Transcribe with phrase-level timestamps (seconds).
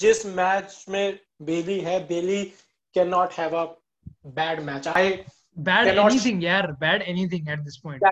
[0.00, 2.42] जिस मैच में बेली है Bailey
[2.94, 3.64] can not have a
[4.38, 5.10] bad match I
[5.68, 8.02] bad anything यार bad anything at this point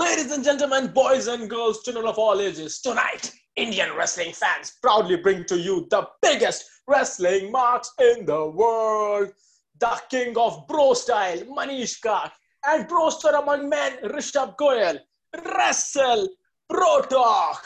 [0.00, 5.16] Ladies and gentlemen, boys and girls, children of all ages, tonight, Indian wrestling fans proudly
[5.16, 9.32] bring to you the biggest wrestling match in the world.
[9.80, 12.32] The king of bro style, Manish Kak,
[12.62, 13.92] and broster among men,
[14.58, 14.98] Goyal,
[15.34, 16.28] wrestle
[16.70, 17.64] Pro Talk,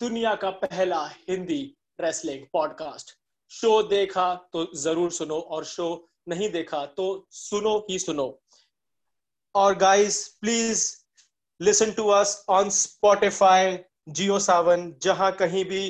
[0.00, 1.62] दुनिया का पहला Hindi
[2.00, 3.10] wrestling podcast
[3.50, 5.86] show देखा तो ज़रूर सुनो और show
[6.28, 8.26] नहीं देखा तो सुनो ही सुनो।
[9.54, 10.84] और guys please
[11.60, 15.88] listen to us on Spotify Jio Saavn जहाँ कहीं भी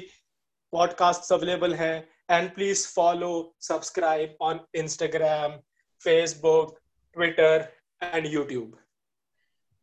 [0.73, 5.59] पॉडकास्ट अवेलेबल हैं। And please follow subscribe on Instagram
[6.03, 6.79] Facebook
[7.17, 7.69] Twitter
[8.03, 8.79] and YouTube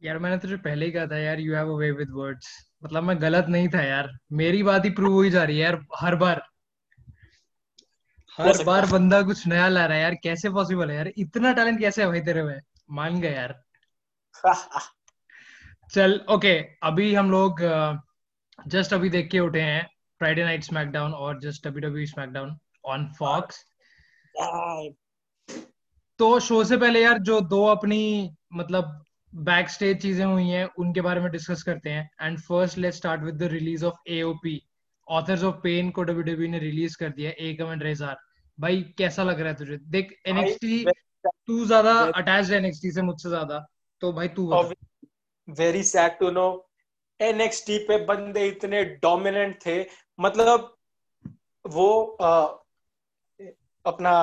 [0.01, 2.47] यार मैंने तुझे पहले ही कहा था यार you have a way with words
[2.83, 5.63] मतलब मैं गलत नहीं था यार। मेरी बात ही प्रूव हो ही जा रही है
[5.63, 6.41] यार हर बार।
[8.37, 11.11] हर बार बंदा कुछ नया ला रहा है यार कैसे पॉसिबल है यार?
[11.17, 12.59] इतना टैलेंट कैसे है भाई तेरे में?
[12.91, 13.61] मान गए यार।
[15.93, 17.61] चल ओके अभी हम लोग
[18.67, 19.85] जस्ट अभी देख के उठे हैं
[20.19, 23.63] फ्राइडे नाइट स्मैकडाउन और just W W SmackDown on Fox
[26.19, 28.99] तो शो से पहले यार जो दो अपनी मतलब
[29.33, 33.21] बैक स्टेज चीज़ें हुई हैं उनके बारे में डिस्कस करते हैं। And first let start
[33.21, 34.61] with the release of AOP
[35.07, 38.17] Authors of Pain को डब्ल्यू डब्ल्यू ने रिलीज़ कर दिया एकम एंड रेजार
[38.57, 39.77] भाई कैसा लग रहा है तुझे?
[39.77, 40.83] देख एनएक्सटी
[41.25, 43.59] तू ज़्यादा अटैच्ड है एनएक्सटी से मुझसे ज़्यादा।
[44.01, 44.51] तो भाई तू
[45.47, 46.45] very sad to know
[47.19, 49.79] NXT पे बंदे इतने डोमिनेंट थे।
[50.19, 50.73] मतलब
[51.65, 51.89] वो
[52.21, 52.31] आ,
[53.85, 54.13] अपना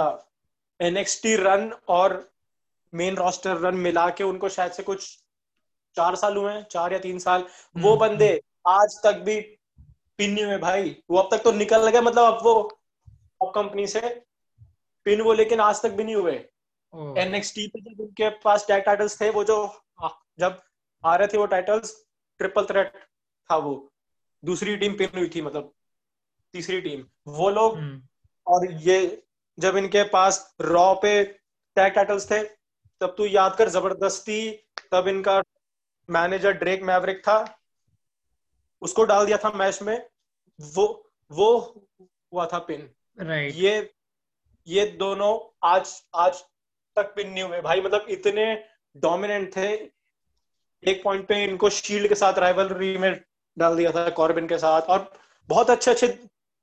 [0.81, 2.12] एनएक्सटी रन और
[2.92, 5.06] मेन रोस्टर रन मिला के उनको शायद से कुछ
[5.97, 7.41] चार साल हुए हैं चार या तीन साल।
[7.77, 9.41] वो हम्म, बंदे। आज तक भी
[10.19, 14.01] पिन हुए भाई वो अब तक तो निकल गए मतलब अब वो कंपनी से
[15.07, 16.33] पिन वो लेकिन आज तक भी नहीं हुए।
[17.23, 19.57] एनएक्सटी पे जब उनके पास टैग टाइटल्स थे वो जो
[20.41, 20.61] जब
[21.05, 21.95] आ रहे थे वो टाइटल्स
[22.41, 22.92] ट्रिपल थ्रेट
[23.51, 23.74] था वो।
[24.42, 25.73] दूसरी टीम पिन हुई थी मतलब
[26.55, 28.02] तीसरी टीम वो लोग हम्म।
[28.47, 29.01] और ये
[29.61, 31.23] जब इनके पास रॉ पे
[31.77, 32.43] टैग टाइटल्स थे
[33.01, 34.51] तब तू याद कर ज़बरदस्ती
[34.93, 35.43] तब इनका
[36.09, 37.39] मैनेजर ड्रेक मैवरिक था।
[38.83, 39.97] उसको डाल दिया था मैच में।
[40.59, 40.87] वो
[41.31, 41.51] वो
[41.98, 42.89] हुआ था पिन।
[43.19, 43.91] राइट ये
[44.67, 45.33] ये दोनों
[45.69, 46.42] आज आज
[46.97, 48.53] तक पिन नहीं हुए। भाई मतलब इतने
[48.97, 49.69] डोमिनेंट थे।
[50.83, 53.13] एक पॉइंट पे इनको शील्ड के साथ राइवलरी में
[53.57, 55.11] डाल दिया था कॉर्बिन के साथ। और
[55.48, 56.09] बहुत अच्छे अच्छे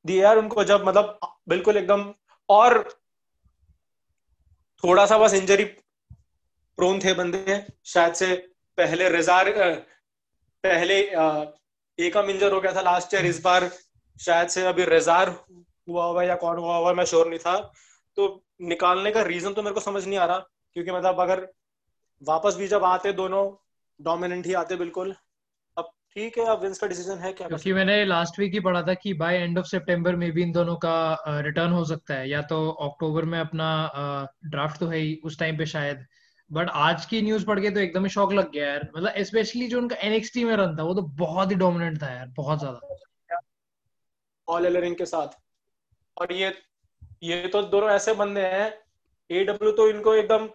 [0.05, 1.19] दिए यार उनको जब मतलब
[1.49, 2.13] बिल्कुल एकदम
[2.49, 2.83] और
[4.83, 8.35] थोड़ा सा बस इंजरी प्रोन थे बंदे, शायद से
[8.77, 9.51] पहले रिजार
[10.63, 10.99] पहले
[11.99, 13.69] एकम इंजर हो गया था लास्ट ईयर इस बार
[14.19, 17.57] शायद से अभी रिजार हुआ हुआ या कौन हुआ हुआ मैं श्योर नहीं था।
[18.17, 18.27] तो
[18.63, 20.37] निकालने का रीजन तो मेरे को समझ नहीं आ रहा,
[20.75, 21.47] क्योंकि मतलब अगर
[22.21, 23.45] वापस भी जब आते, दोनों
[23.99, 25.15] डोमिनेंट ही आते बिल्कुल।
[26.17, 27.47] ठीक है अब विंस का डिसीज़न है क्या?
[27.47, 30.51] क्योंकि मैंने लास्ट वीक ही पढ़ा था कि बाय एंड ऑफ़ सितंबर में भी इन
[30.51, 30.93] दोनों का
[31.45, 33.67] रिटर्न हो सकता है। या तो अक्टूबर में अपना
[34.45, 36.05] ड्राफ्ट तो है ही उस टाइम पे शायद।
[36.51, 39.67] बट आज की न्यूज़ पढ़ के तो एकदम ही शौक लग गया यार। मतलब स्पेशली
[39.67, 43.39] जो उनका एनएक्सटी में रन था वो तो बहुत ही डोमिनेंट था यार बहुत ज़्यादा।
[44.47, 45.39] ऑल एलरिंग के साथ।
[46.17, 46.53] और ये
[47.23, 48.67] ये तो दोनों ऐसे बंदे हैं
[49.29, 50.49] एडब्ल्यू तो इनको एकदम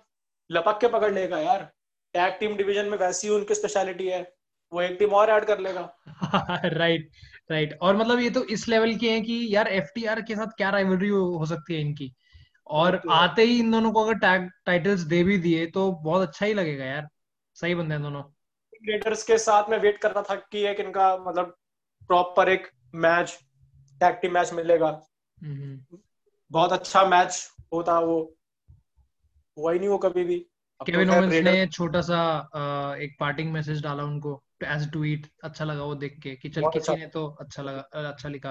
[0.50, 1.71] लपक के पकड़ लेगा यार।
[2.15, 4.23] टैग टीम डिवीज़न में वैसी उनकी स्पेशलिटी है।
[4.72, 5.99] वो एक टीम और ऐड कर लेगा।
[6.65, 7.10] राइट
[7.50, 10.71] राइट और मतलब ये तो इस लेवल की है कि यार एफटीआर के साथ क्या
[10.71, 12.15] राइवलरी हो, सकती है इनकी?
[12.66, 16.47] और आते ही इन दोनों को अगर टैग टाइटल्स दे भी दिए तो बहुत अच्छा
[16.47, 17.09] ही लगेगा यार।
[17.55, 18.22] सही बंदे हैं दोनों।
[18.84, 21.56] ग्रेटर्स के साथ मैं वेट कर रहा था कि एक इनका मतलब
[22.09, 23.38] प्रॉपर एक मैच
[24.00, 25.00] टैग टीम मैच मिलेगा।
[25.43, 25.99] हम्म।
[26.50, 28.37] बहुत अच्छा मैच होता वो।
[29.59, 30.47] हुआ ही नहीं वो कभी भी।
[30.87, 32.21] केविन तो ओवेंस ने छोटा सा
[33.00, 36.93] एक पार्टिंग मैसेज डाला उनको। एज ट्वीट अच्छा लगा वो देख के कि चल किसी
[36.93, 38.50] अच्छा। ने तो अच्छा लगा अच्छा लिखा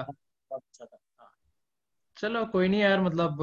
[0.50, 1.30] अच्छा हाँ।
[2.16, 3.38] चलो कोई नहीं यार मतलब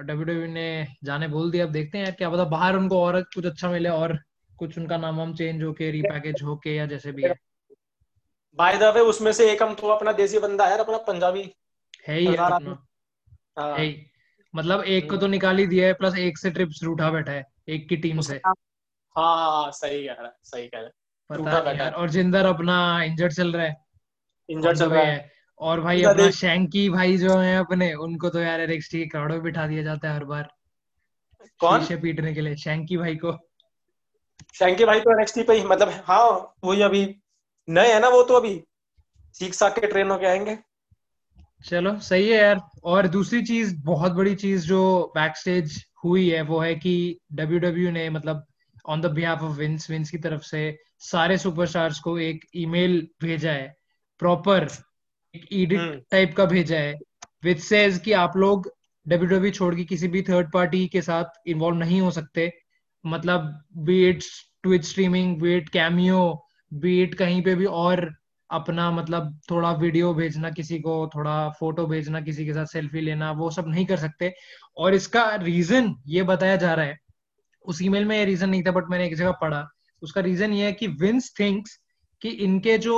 [0.00, 3.46] डब्ल्यू ने जाने बोल दिया अब देखते हैं यार क्या पता बाहर उनको और कुछ
[3.46, 4.18] अच्छा मिले और
[4.58, 7.34] कुछ उनका नाम हम चेंज होके रीपैकेज होके या जैसे भी है
[8.58, 11.50] बाय द वे उसमें से एक हम तो अपना देसी बंदा है अपना पंजाबी
[12.06, 12.86] है ही है अपना
[13.58, 14.06] हाँ। है ही
[14.54, 17.32] मतलब एक को तो हम्म। निकाल ही दिया है प्लस एक से ट्रिप्स रूठा बैठा
[17.32, 18.54] है एक की टीम से हाँ,
[19.16, 20.90] हाँ सही कह रहा सही कह रहा
[21.30, 23.76] पता नहीं यार और जिंदर अपना इंजर्ड चल रहा है।
[24.48, 28.60] इंजर्ड चल रहा है। और भाई अपना शैंकी भाई जो है अपने उनको तो यार
[28.60, 30.50] एनएक्सटी के क्राउड में बिठा दिया जाता है हर बार।
[31.58, 31.86] कौन?
[31.96, 33.32] पीटने के लिए शैंकी भाई को।
[34.54, 37.16] शैंकी भाई तो एनएक्सटी पे ही मतलब हाँ वही अभी
[37.68, 38.64] नए है ना वो तो अभी।
[39.32, 40.58] सीख साख के ट्रेन होके आएँगे।
[41.64, 46.42] चलो सही है यार। और दूसरी चीज़ बहुत बड़ी चीज़ जो बैक स्टेज हुई है
[46.42, 48.46] वो है कि डब्ल्यू डब्ल्यू ने मतलब
[48.88, 53.52] on the behalf of Vince Vince की तरफ़ से सारे सुपरस्टार्स को एक ईमेल भेजा
[53.52, 53.74] है
[54.20, 54.68] प्रॉपर
[55.34, 56.98] एक एडिट टाइप हम्म। का भेजा है
[57.44, 58.70] विच सेज कि आप लोग
[59.06, 62.50] डब्ल्यू डब्ल्यू छोड़ के किसी भी थर्ड पार्टी के साथ इन्वॉल्व नहीं हो सकते।
[63.04, 63.42] मतलब
[63.78, 64.22] be it
[64.62, 68.10] Twitch streaming be it Cameo be it कहीं पे भी और
[68.50, 73.30] अपना मतलब थोड़ा वीडियो भेजना किसी को थोड़ा फ़ोटो भेजना किसी के साथ सेल्फी लेना
[73.32, 74.32] वो सब नहीं कर सकते।
[74.76, 76.98] और इसका रीजन ये बताया जा रहा है
[77.64, 79.68] उस ईमेल में ये रीजन नहीं था बट मैंने एक जगह पढ़ा।
[80.02, 81.78] उसका रीजन ये है कि विंस थिंक्स
[82.22, 82.96] कि इनके जो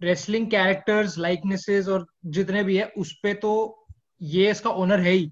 [0.00, 3.52] रेसलिंग कैरेक्टर्स लाइकनेसेस और जितने भी है उस पे तो
[4.22, 5.30] ये इसका ओनर है ही।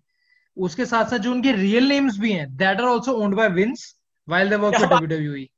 [0.57, 3.95] उसके साथ साथ जो उनके रियल नेम्स भी हैं that are also owned by Vince
[4.29, 5.49] while they work for WWE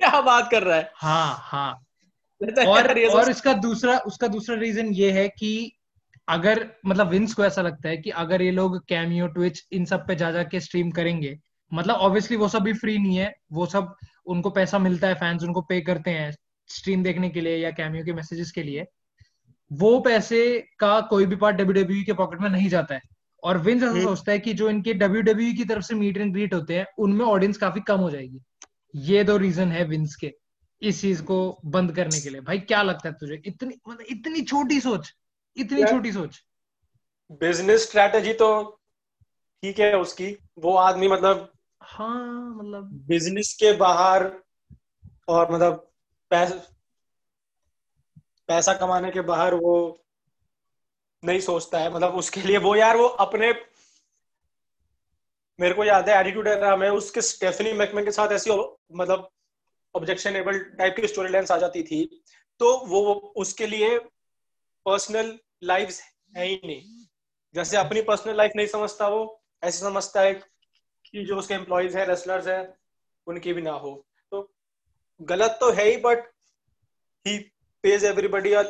[0.00, 0.90] क्या बात कर रहा है?
[0.94, 1.72] हाँ हाँ।
[2.68, 5.72] और और इसका दूसरा उसका दूसरा रीजन ये है कि
[6.28, 10.06] अगर मतलब विंस को ऐसा लगता है कि अगर ये लोग कैमियो ट्विच इन सब
[10.06, 11.38] पे जा जा के स्ट्रीम करेंगे
[11.72, 13.94] मतलब ऑब्वियसली वो सब भी फ्री नहीं है वो सब
[14.28, 16.30] उनको पैसा मिलता है फैंस उनको पे करते हैं
[16.68, 18.86] स्ट्रीम देखने के लिए या कैमियो के मैसेजेस के लिए
[19.70, 20.40] वो पैसे
[20.78, 23.00] का कोई भी पार्ट डब्ल्यू डब्ल्यू के पॉकेट में नहीं जाता है।
[23.42, 26.16] और विंस ऐसा हम्म। सोचता है कि जो इनके डब्ल्यू डब्ल्यू की तरफ़ से मीट
[26.16, 28.40] एंड ग्रीट होते हैं उनमें ऑडियंस काफ़ी कम हो जाएगी।
[28.94, 30.32] ये दो रीजन है विंस के
[30.82, 33.42] इस चीज़ को बंद करने के लिए। भाई क्या लगता है तुझे?
[33.46, 35.12] इतनी मतलब इतनी छोटी सोच
[35.56, 36.42] इतनी छोटी सोच।
[37.30, 38.50] बिज़नेस स्ट्रेटेजी तो
[39.62, 44.30] ठीक है उसकी। वो आदमी मतलब हाँ मतलब बिज़नेस के बाहर
[45.28, 45.90] और मतलब
[46.30, 46.54] पैसा
[48.48, 49.74] पैसा कमाने के बाहर वो
[51.22, 53.52] नहीं सोचता है। मतलब उसके लिए वो यार वो अपने,
[55.58, 58.50] मेरे को याद है एटीट्यूड एरा में उसके स्टेफनी मैकमैन के साथ ऐसी
[58.94, 59.28] मतलब
[59.94, 62.04] ऑब्जेक्शनेबल टाइप की स्टोरी लाइन्स आ जाती थी।
[62.60, 63.98] तो वो उसके लिए
[64.86, 65.98] पर्सनल लाइफ
[66.36, 67.04] है ही नहीं।
[67.54, 70.34] जैसे अपनी पर्सनल लाइफ नहीं समझता वो, ऐसे समझता है
[71.12, 72.76] कि जो उसके एम्प्लॉयज़ है रेसलर्स है
[73.26, 74.52] उनकी भी ना हो। तो
[75.22, 76.18] गलत तो है ही but
[77.26, 77.38] he
[77.82, 78.62] pays everybody a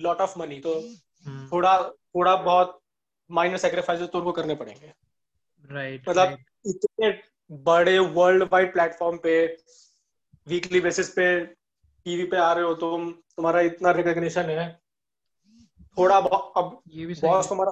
[0.00, 1.52] lot of money तो hmm.
[1.52, 2.80] थोड़ा थोड़ा बहुत
[3.30, 4.92] माइनर सेक्रीफाइस तो उनको करने पड़ेंगे।
[5.70, 6.38] राइट right, मतलब.
[6.66, 9.56] इतने बड़े वर्ल्ड वाइड प्लेटफॉर्म पे
[10.48, 11.46] वीकली बेसिस पे
[12.04, 14.80] टीवी पे आ रहे हो तुम तुम्हारा इतना रिकॉग्निशन है।
[15.98, 17.70] थोड़ा बहुत अब ये भी बॉस तुम्हारा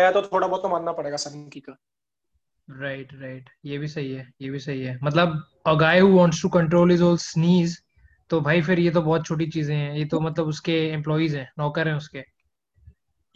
[0.00, 1.76] है तो थोड़ा बहुत तो मानना पड़ेगा सनी का।
[2.68, 6.42] राइट राइट ये भी सही है ये भी सही है। मतलब a guy who wants
[6.42, 7.78] to control his own sneeze
[8.30, 11.48] तो भाई फिर ये तो बहुत छोटी चीज़ें हैं। ये तो मतलब उसके एम्प्लॉइज हैं
[11.58, 12.24] नौकर हैं उसके।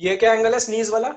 [0.00, 1.08] ये क्या एंगल है स्नीज वाला?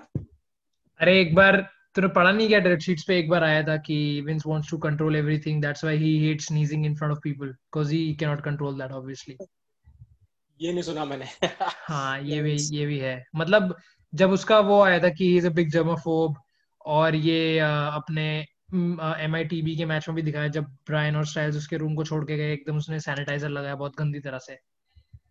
[1.00, 1.58] अरे एक बार
[1.96, 3.20] तूने पढ़ा नहीं क्या डायरेक्ट शीट्स पे?
[3.20, 6.86] एक बार आया था कि Vince wants to control everything that's why he hates sneezing
[6.86, 9.38] in front of people because he can not control that obviously
[10.60, 11.26] ये नहीं सुना मैंने।
[11.90, 13.76] हाँ ये भी ये भी है। मतलब
[14.14, 16.36] जब उसका वो आया था कि ही इज़ अ बिग जर्मोफोब
[16.86, 18.26] और ये अपने
[18.74, 21.96] एम आई टी बी के मैच में भी दिखाया जब ब्रायन और स्टाइल्स उसके रूम
[21.96, 24.58] को छोड़ के गए एकदम उसने सैनिटाइजर लगाया बहुत गंदी तरह से।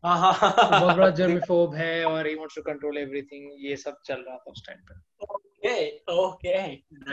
[0.04, 1.74] हाँ, बहुत बड़ा जर्मिफोब
[2.06, 5.88] और he wants to control everything ये सब चल रहा था उस टाइम पे। ओके
[6.14, 6.64] ओके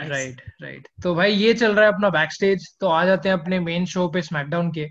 [0.08, 3.38] राइट राइट तो भाई ये चल रहा है अपना बैक स्टेज तो आ जाते हैं
[3.38, 4.86] अपने मेन शो पे स्मैकडाउन के।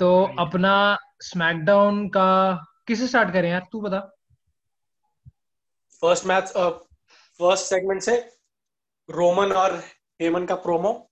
[0.00, 2.28] तो अपना स्मैकडाउन का
[2.86, 3.66] किसे स्टार्ट करें यार?
[3.72, 4.00] तू बता।
[6.02, 6.52] फ़र्स्ट मैच
[7.40, 8.16] फ़र्स्ट सेगमेंट से?
[9.10, 9.82] रोमन और
[10.22, 11.10] हेमन का प्रोमो?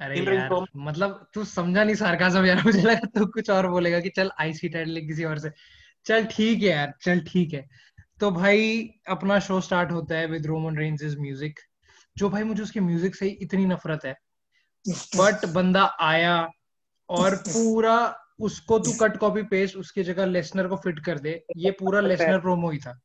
[0.00, 4.08] अरे यार मतलब तू समझा नहीं सार्काज्म यार मुझे लगा तू कुछ और बोलेगा कि
[4.08, 5.50] चल आईसी टाइटल किसी और से।
[6.04, 7.68] चल ठीक है यार चल ठीक है।
[8.20, 11.60] तो भाई अपना शो स्टार्ट होता है विद रोमन रेंज म्यूज़िक
[12.16, 14.16] जो भाई मुझे उसके म्यूज़िक से इतनी नफरत है।
[15.16, 16.48] बट बंदा आया
[17.08, 21.70] और पूरा उसको तू कट कॉपी पेस्ट उसकी जगह लेसनर को फिट कर दे ये
[21.70, 23.00] पूरा लेसनर प्रोमो ही था।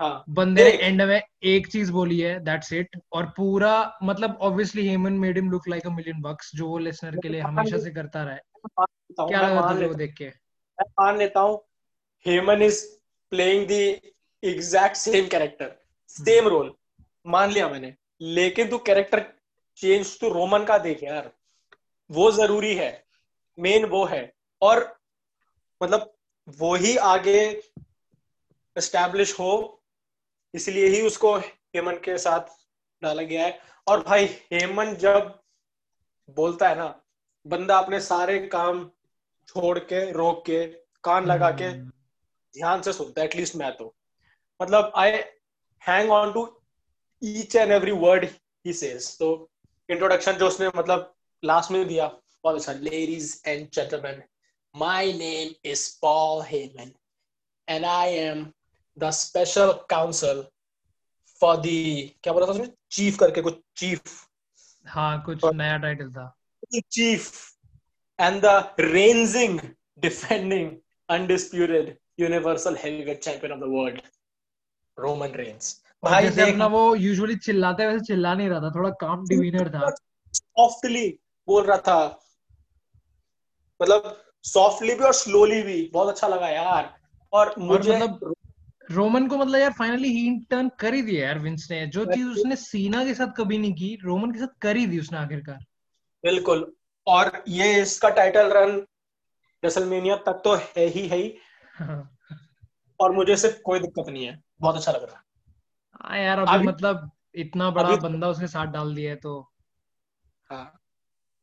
[0.00, 4.86] हाँ, बंदे ने एंड में एक चीज़ बोली है दैट्स इट और पूरा मतलब obviously
[4.88, 7.90] Heyman made him look like a million bucks जो वो लिसनर के लिए हमेशा से
[7.90, 8.42] करता रहा है।
[9.20, 10.26] क्या लगा तुझे वो देख के?
[10.26, 11.60] मैं मान लेता हूँ
[12.26, 12.84] Heyman is
[13.32, 13.80] playing the
[14.42, 15.74] exact same character
[16.08, 16.74] same role
[17.26, 19.24] मान लिया मैंने। लेकिन तू कैरेक्टर
[19.78, 21.30] चेंज तो रोमन का देख यार।
[22.10, 23.04] वो ज़रूरी है।
[23.58, 24.98] मेन वो है। और
[25.82, 26.12] मतलब
[26.58, 27.40] वो ही आगे
[28.76, 29.76] एस्टैब्लिश हो
[30.54, 32.54] इसलिए ही उसको हेमंत के साथ
[33.02, 35.38] डाला गया है। और भाई हेमंत जब
[36.36, 36.94] बोलता है ना
[37.46, 38.84] बंदा अपने सारे काम
[39.48, 40.64] छोड़ के रोक के
[41.04, 41.90] कान लगा के हम्म।
[42.54, 43.94] ध्यान से सुनता है एटलीस्ट मैं तो।
[44.60, 45.10] मतलब I
[45.82, 46.46] hang on to
[47.22, 48.24] each and every word
[48.64, 49.30] he says तो
[49.88, 52.06] इंट्रोडक्शन जो उसने मतलब लास्ट में दिया
[52.44, 54.22] बहुत अच्छा। Ladies and gentleman
[54.74, 56.92] my name is Paul Heyman
[57.68, 58.46] and I am
[58.98, 60.44] the special counsel
[61.40, 62.68] for the क्या बोला था उसने?
[62.90, 64.02] चीफ करके कुछ चीफ
[64.86, 66.36] हाँ कुछ नया टाइटल था।
[66.92, 67.32] Chief
[68.20, 69.60] and the reigning
[69.98, 70.76] defending
[71.10, 74.00] undisputed universal heavyweight champion of the world
[74.98, 79.68] Roman Reigns भाई अपना वो यूजुअली चिल्लाते वैसे चिल्ला नहीं रहा था थोड़ा काम डिवीनर
[79.68, 79.90] था।
[80.32, 82.20] सॉफ्टली बोल रहा था।
[83.82, 86.98] मतलब सॉफ्टली भी और स्लोली भी बहुत अच्छा लगा यार।
[87.32, 88.34] और मुझे और मतलब
[88.90, 92.28] रोमन को मतलब यार फाइनली ही टर्न कर ही दिया यार विंस ने। जो चीज़
[92.28, 95.58] उसने सीना के साथ कभी नहीं की रोमन के साथ कर ही दी उसने आखिरकार।
[96.24, 96.72] बिल्कुल।
[97.06, 98.86] और ये इसका टाइटल रन
[99.64, 101.36] रेसलमेनिया तक तो है ही है ही।
[101.74, 102.16] हाँ।
[103.00, 105.22] और मुझे सिर्फ़ कोई दिक्कत नहीं है। बहुत अच्छा लग रहा है।
[106.02, 109.52] हाँ यार अभी, अभी मतलब इतना बड़ा बंदा उसके साथ डाल दिया है तो।
[110.50, 110.80] हाँ।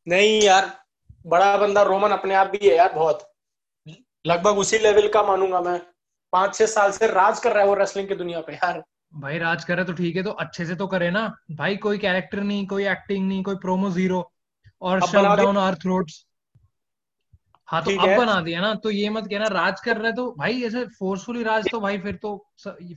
[0.08, 0.80] नहीं यार
[1.28, 3.34] बड़ा बंदा रोमन अपने आप भी है यार बहुत।
[4.26, 5.82] लगभग उसी लेवल का मानूँगा मैं।
[6.34, 9.38] पाँच छह साल से राज कर रहा है वो रेसलिंग की दुनिया पे यार। भाई
[9.38, 12.66] राज करे तो ठीक है तो अच्छे से तो करे ना। भाई कोई कैरेक्टर नहीं
[12.68, 14.32] कोई एक्टिंग नहीं कोई प्रोमो ज़ीरो
[14.82, 16.26] और डाउन आर थ्रोट्स
[17.70, 20.62] हाँ तो अब बना दिया ना तो ये मत कहना राज कर रहे तो भाई
[20.64, 22.36] ऐसे फोर्सफुली राज तो भाई फिर तो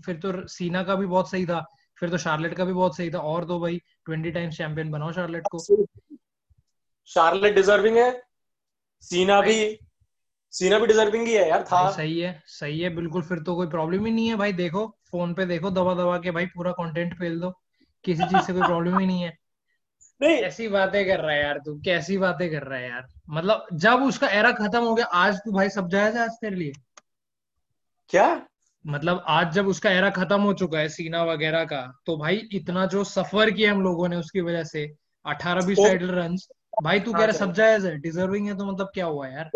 [0.05, 1.61] फिर तो सीना का भी बहुत सही था
[1.99, 5.13] फिर तो शार्लेट का भी बहुत सही था और दो भाई ट्वेंटी टाइम्स चैंपियन बनाओ
[5.13, 5.59] शार्लेट को।
[7.11, 8.11] शार्लेट डिजर्विंग है
[9.05, 9.59] सीना भी।
[10.53, 13.67] सीना भी डिजर्विंग ही है यार था। सही है सही है बिल्कुल फिर तो कोई
[13.67, 17.15] प्रॉब्लम ही नहीं है भाई देखो फ़ोन पे देखो दबा दबा के भाई पूरा कंटेंट
[17.19, 17.51] फेल दो
[18.05, 19.33] किसी चीज़ से कोई प्रॉब्लम ही नहीं है।
[20.21, 23.67] नहीं। कैसी बातें कर रहा है यार तू कैसी बातें कर रहा है यार मतलब
[23.73, 26.73] जब उसका एरा खत्म हो गया आज तू भाई सब जायज़ आज तेरे लिए?
[28.11, 28.47] क्या?
[28.85, 32.87] मतलब आज जब उसका एरा खत्म हो चुका है सीना वगैरह का तो भाई इतना
[32.87, 34.85] जो सफ़र किया हम लोगों ने उसकी वजह से
[35.27, 36.37] अठारह बीस टाइटल रन
[36.83, 39.51] भाई तू कह रहा सब जायज़ है डिजर्विंग है तो मतलब क्या हुआ यार?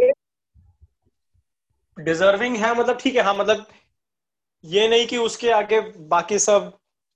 [1.99, 3.67] डिजर्विंग है मतलब ठीक है हाँ मतलब
[4.65, 6.73] ये नहीं कि उसके आगे बाकी सब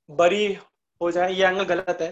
[0.08, 0.46] बरी
[1.00, 2.10] हो जाए ये एंगल गलत है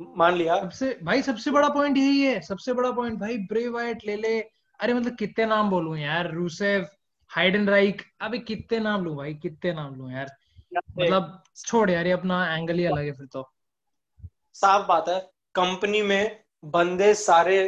[0.00, 4.04] मान लिया। सबसे भाई सबसे बड़ा पॉइंट यही है सबसे बड़ा पॉइंट भाई ब्रे वाइट
[4.06, 4.40] ले ले।
[4.80, 6.86] अरे मतलब कितने नाम बोलू यार रूसेव
[7.30, 10.30] हाइडन राइक अभी कितने नाम लू भाई कितने नाम लू यार।
[10.74, 13.48] मतलब छोड़ यार ये अपना एंगल ही अलग है फिर तो।
[14.54, 15.20] साफ़ बात है
[15.54, 17.62] कंपनी में बंदे सारे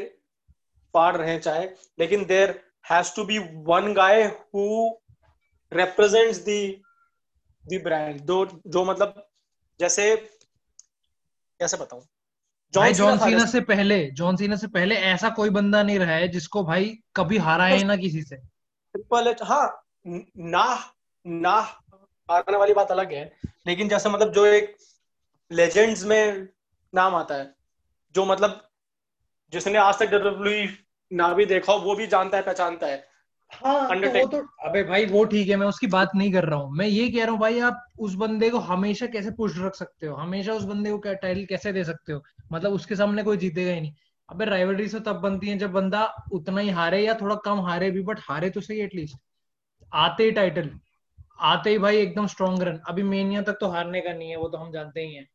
[0.94, 2.60] फाड़ रहे चाहे लेकिन there
[2.90, 4.98] has to be one guy who
[5.72, 6.60] represents the
[7.64, 9.28] the brand though जो मतलब
[9.80, 10.14] जैसे
[11.60, 12.02] कैसे बताऊँ?
[12.74, 16.28] भाई जॉन सीना से पहले जॉन सीना से पहले ऐसा कोई बंदा नहीं रहा है
[16.28, 20.64] जिसको भाई कभी हारा है ना किसी से। ट्रिपल एच हाँ ना
[21.26, 21.56] ना
[22.28, 23.24] हारने वाली बात अलग है।
[23.66, 24.76] लेकिन जैसे मतलब जो एक
[25.50, 26.48] लेजेंड्स में
[26.94, 27.54] नाम आता है
[28.14, 28.68] जो मतलब
[29.52, 30.68] जिसने आज तक डब्ल्यू
[31.12, 33.04] ना भी देखा वो भी जानता है पहचानता है।
[33.50, 36.58] हाँ तो वो तो अबे भाई वो ठीक है मैं उसकी बात नहीं कर रहा
[36.58, 39.74] हूँ। मैं ये कह रहा हूँ भाई आप उस बंदे को हमेशा कैसे पुश रख
[39.74, 40.16] सकते हो?
[40.16, 42.22] हमेशा उस बंदे को टाइटल कैसे दे सकते हो?
[42.52, 43.92] मतलब उसके सामने कोई जीतेगा ही नहीं।
[44.28, 47.90] अबे राइवलरी से तब बनती है जब बंदा उतना ही हारे या थोड़ा कम हारे
[47.90, 49.16] भी बट हारे तो सही एटलीस्ट
[49.94, 50.70] आते ही टाइटल
[51.38, 54.48] आते ही भाई एकदम स्ट्रॉन्ग रन अभी मेनिया तक तो हारने का नहीं है वो
[54.48, 55.28] तो हम जानते ही हैं।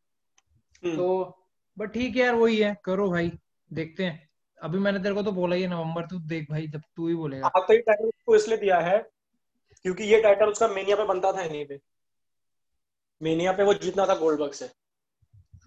[0.84, 1.38] हम्म। तो
[1.77, 3.31] बट ठीक है यार वही है। करो भाई
[3.74, 4.26] देखते हैं।
[4.61, 7.47] अभी मैंने तेरे को तो बोला ही नवंबर तू देख भाई जब तू ही बोलेगा।
[7.47, 8.97] हाँ तो ये टाइटल उसको इसलिए दिया है
[9.85, 11.79] क्योंकि ये टाइटल उसका मेनिया पे बनता था नहीं पे
[13.21, 14.69] मेनिया पे वो जीतना था गोल्डबर्ग से।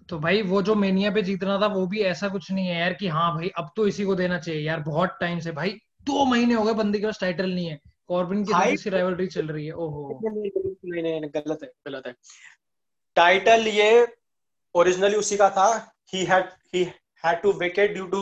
[0.09, 2.93] तो भाई वो जो मेनिया पे जीतना था वो भी ऐसा कुछ नहीं है यार
[2.93, 6.25] कि हाँ भाई अब तो इसी को देना चाहिए यार बहुत टाइम से। भाई दो
[6.25, 9.65] महीने हो गए बंदे के पास टाइटल नहीं है। कॉर्बिन की साथ राइवलरी चल रही
[9.65, 12.15] है ओहो। नहीं नहीं गलत है गलत है।
[13.15, 14.07] टाइटल ये
[14.75, 15.67] ओरिजिनली उसी का था।
[16.13, 16.83] He had he
[17.23, 18.21] had to vacate due to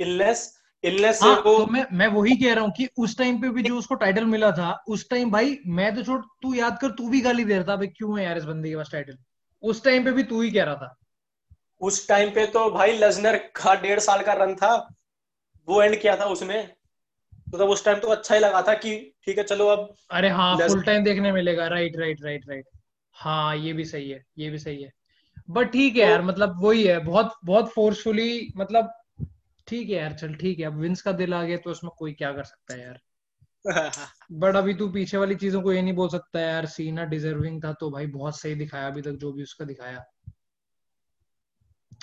[0.00, 0.52] illness
[0.84, 3.62] illness हाँ, वो तो मैं मैं वही कह रहा हूँ कि उस टाइम पे भी
[3.62, 7.08] जो उसको टाइटल मिला था उस टाइम भाई मैं तो छोड़ तू याद कर तू
[7.08, 9.16] भी गाली दे रहा था भाई क्यों है यार इस बंदे के पास टाइटल
[9.62, 10.96] उस टाइम पे भी तू ही कह रहा था।
[11.80, 14.74] उस टाइम पे तो भाई लजनर का डेढ़ साल का रन था
[15.68, 16.62] वो एंड किया था उसने।
[17.52, 20.28] तो तब उस टाइम तो अच्छा ही लगा था कि ठीक है चलो अब अरे
[20.28, 22.66] हाँ फुल टाइम देखने मिलेगा। राइट राइट राइट राइट
[23.16, 24.92] हाँ ये भी सही है ये भी सही है।
[25.50, 28.92] बट ठीक है तो, यार मतलब वही है बहुत बहुत फोर्सफुली मतलब
[29.66, 32.12] ठीक है यार चल ठीक है अब विंस का दिल आ गया तो उसमें कोई
[32.12, 33.00] क्या कर सकता है यार।
[34.32, 37.72] बट अभी तू पीछे वाली चीज़ों को ये नहीं बोल सकता यार सीना डिजर्विंग था
[37.72, 40.04] तो भाई बहुत सही दिखाया अभी तक जो भी उसका दिखाया।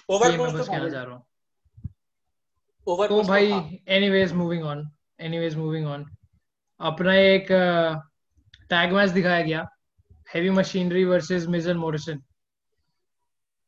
[0.10, 1.26] ओवर मैं बस कहना चाह रहा हूँ।
[3.08, 3.52] तो भाई
[3.88, 6.06] anyways moving on anyways moving on
[6.80, 7.48] अपना एक
[8.70, 9.68] टैग मैच दिखाया गया
[10.34, 12.22] heavy machinery versus Miz and Morrison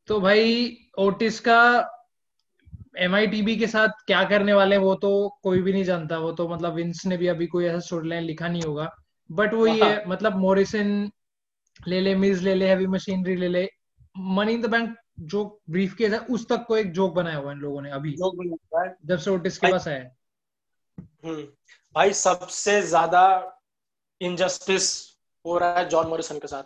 [0.08, 1.58] तो भाई ओटिस का
[2.96, 5.10] एमआईटीबी के साथ क्या करने वाले वो तो
[5.42, 8.24] कोई भी नहीं जानता। वो तो मतलब विंस ने भी अभी कोई ऐसा स्टोरी लाइन
[8.24, 8.90] लिखा नहीं होगा।
[9.30, 11.10] बट वो ये मतलब मोरिसन
[11.80, 13.68] ले ले मिज ले ले हैवी मशीनरी ले ले
[14.16, 14.94] मनी इन द बैंक
[15.32, 18.14] जो ब्रीफ केस है उस तक को एक जोक बनाया हुआ इन लोगों ने अभी।
[18.14, 20.10] जब से ओटिस के पास आया
[21.24, 21.42] हम्म।
[21.94, 23.22] भाई सबसे ज़्यादा
[24.20, 24.90] इनजस्टिस
[25.44, 26.64] हो रहा है जॉन मॉरिसन के साथ।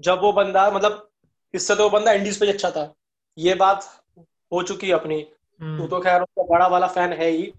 [0.00, 1.08] जब वो बंदा मतलब
[1.54, 2.92] इससे तो वो बंदा इंडीज पे अच्छा था।
[3.38, 3.88] ये बात
[4.52, 5.26] हो चुकी है अपनी।
[5.60, 7.52] हम्म। तू तो खैर उसका बड़ा वाला फ़ैन है ही।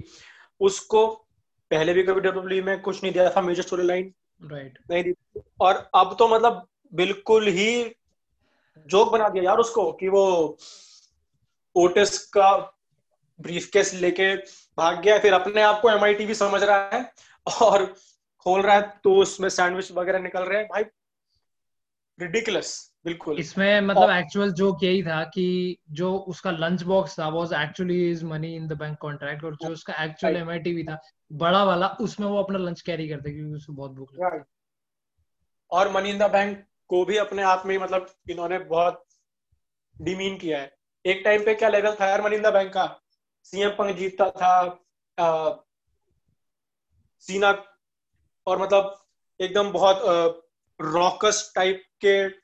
[0.62, 1.08] उसको
[1.72, 5.14] पहले भी कभी डब्ल्यू में कुछ नहीं दिया था मेजर स्टोरी लाइन राइट नहीं दी
[5.62, 7.96] और अब तो मतलब बिल्कुल ही
[8.88, 10.58] जोक बना दिया यार उसको कि वो
[11.76, 12.58] ओटिस का
[13.40, 14.36] ब्रीफ केस लेके
[14.78, 17.14] भाग गया फिर अपने आप को एम भी समझ रहा है
[17.62, 17.86] और
[18.40, 20.84] खोल रहा है तो उसमें सैंडविच वगैरह निकल रहे हैं। भाई
[22.20, 27.54] रिडिकुलस बिल्कुल। इसमें मतलब एक्चुअल जोक यही था कि जो उसका लंच बॉक्स था was
[27.54, 31.00] actually is money in the bank contract और जो उसका एक्चुअल एमआईटी भी था
[31.32, 34.44] बड़ा वाला उसमें वो अपना लंच कैरी करते क्योंकि उसको बहुत भूख लगी।
[35.72, 36.58] और मनी इन द बैंक
[36.90, 39.04] को भी अपने आप में मतलब इन्होंने बहुत
[40.02, 40.72] डिमीन किया है।
[41.06, 42.86] एक टाइम पे क्या लेवल था यार मनी इन द बैंक का?
[43.44, 44.54] सीएम पंग जीतता था
[45.18, 45.56] आ,
[47.20, 47.52] सीना
[48.48, 48.98] और मतलब
[49.40, 50.46] एकदम बहुत
[50.80, 52.41] रॉकस टाइप के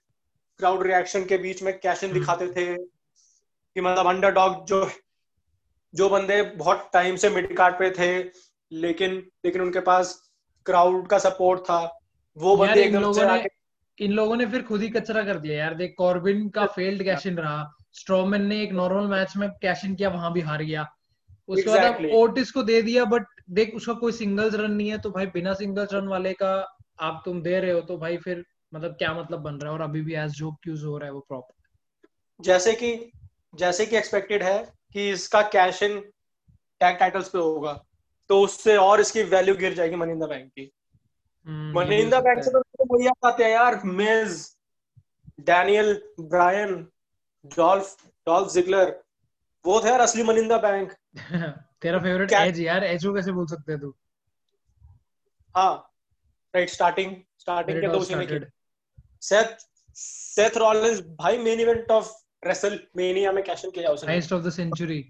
[0.60, 2.76] क्राउड रिएक्शन के बीच में कैशन हम्म। दिखाते थे?
[3.76, 4.90] कि मतलब अंडरडॉग जो
[5.94, 8.32] जो बंदे बहुत टाइम से मिड कार्ड पे थे
[8.72, 9.12] लेकिन
[9.46, 10.32] लेकिन उनके पास
[10.66, 12.00] क्राउड का सपोर्ट था।
[12.38, 13.48] वो बंदे इन लोगों ने
[13.98, 17.36] इन लोगों ने फिर खुद ही कचरा कर दिया यार। देख कॉर्बिन का फेल्ड कैशन
[17.36, 20.88] रहा। स्ट्रोमैन ने एक नॉर्मल मैच में कैशन किया वहाँ भी हार गया।
[21.48, 22.12] उसके बाद exactly.
[22.14, 25.54] ओटिस को दे दिया बट देख उसका कोई सिंगल्स रन नहीं है तो भाई बिना
[25.54, 29.42] सिंगल्स रन वाले का आप तुम दे रहे हो तो भाई फिर मतलब क्या मतलब
[29.42, 32.74] बन रहा है और अभी भी एज जो क्यूज हो रहा है वो प्रॉपर जैसे
[32.74, 33.12] कि
[33.56, 34.58] जैसे कि एक्सपेक्टेड है
[34.94, 36.00] कि इसका कैश इन
[36.82, 37.74] टैग टाइटल्स पे होगा
[38.30, 40.72] तो उससे और इसकी वैल्यू गिर जाएगी मनी इन द बैंक की
[41.48, 42.62] मनी इन द बैंक से तो
[42.96, 44.46] वही आते हैं यार Miz
[45.40, 46.76] Daniel Bryan
[47.58, 47.96] Dolph
[48.28, 48.96] Dolph Ziggler
[49.66, 50.92] वो थे यार असली मनी इन द बैंक
[51.82, 53.94] तेरा फेवरेट एज यार एज को कैसे बोल सकते हैं तू?
[55.56, 55.74] हाँ
[56.54, 58.40] राइट स्टार्टिंग स्टार्टिंग के तो उसी ने
[59.22, 62.12] सेथ सेथ रॉलिंस भाई मेन इवेंट ऑफ़
[62.44, 65.04] रेसलमेनिया में कैश इन किया उसने। Highest of the century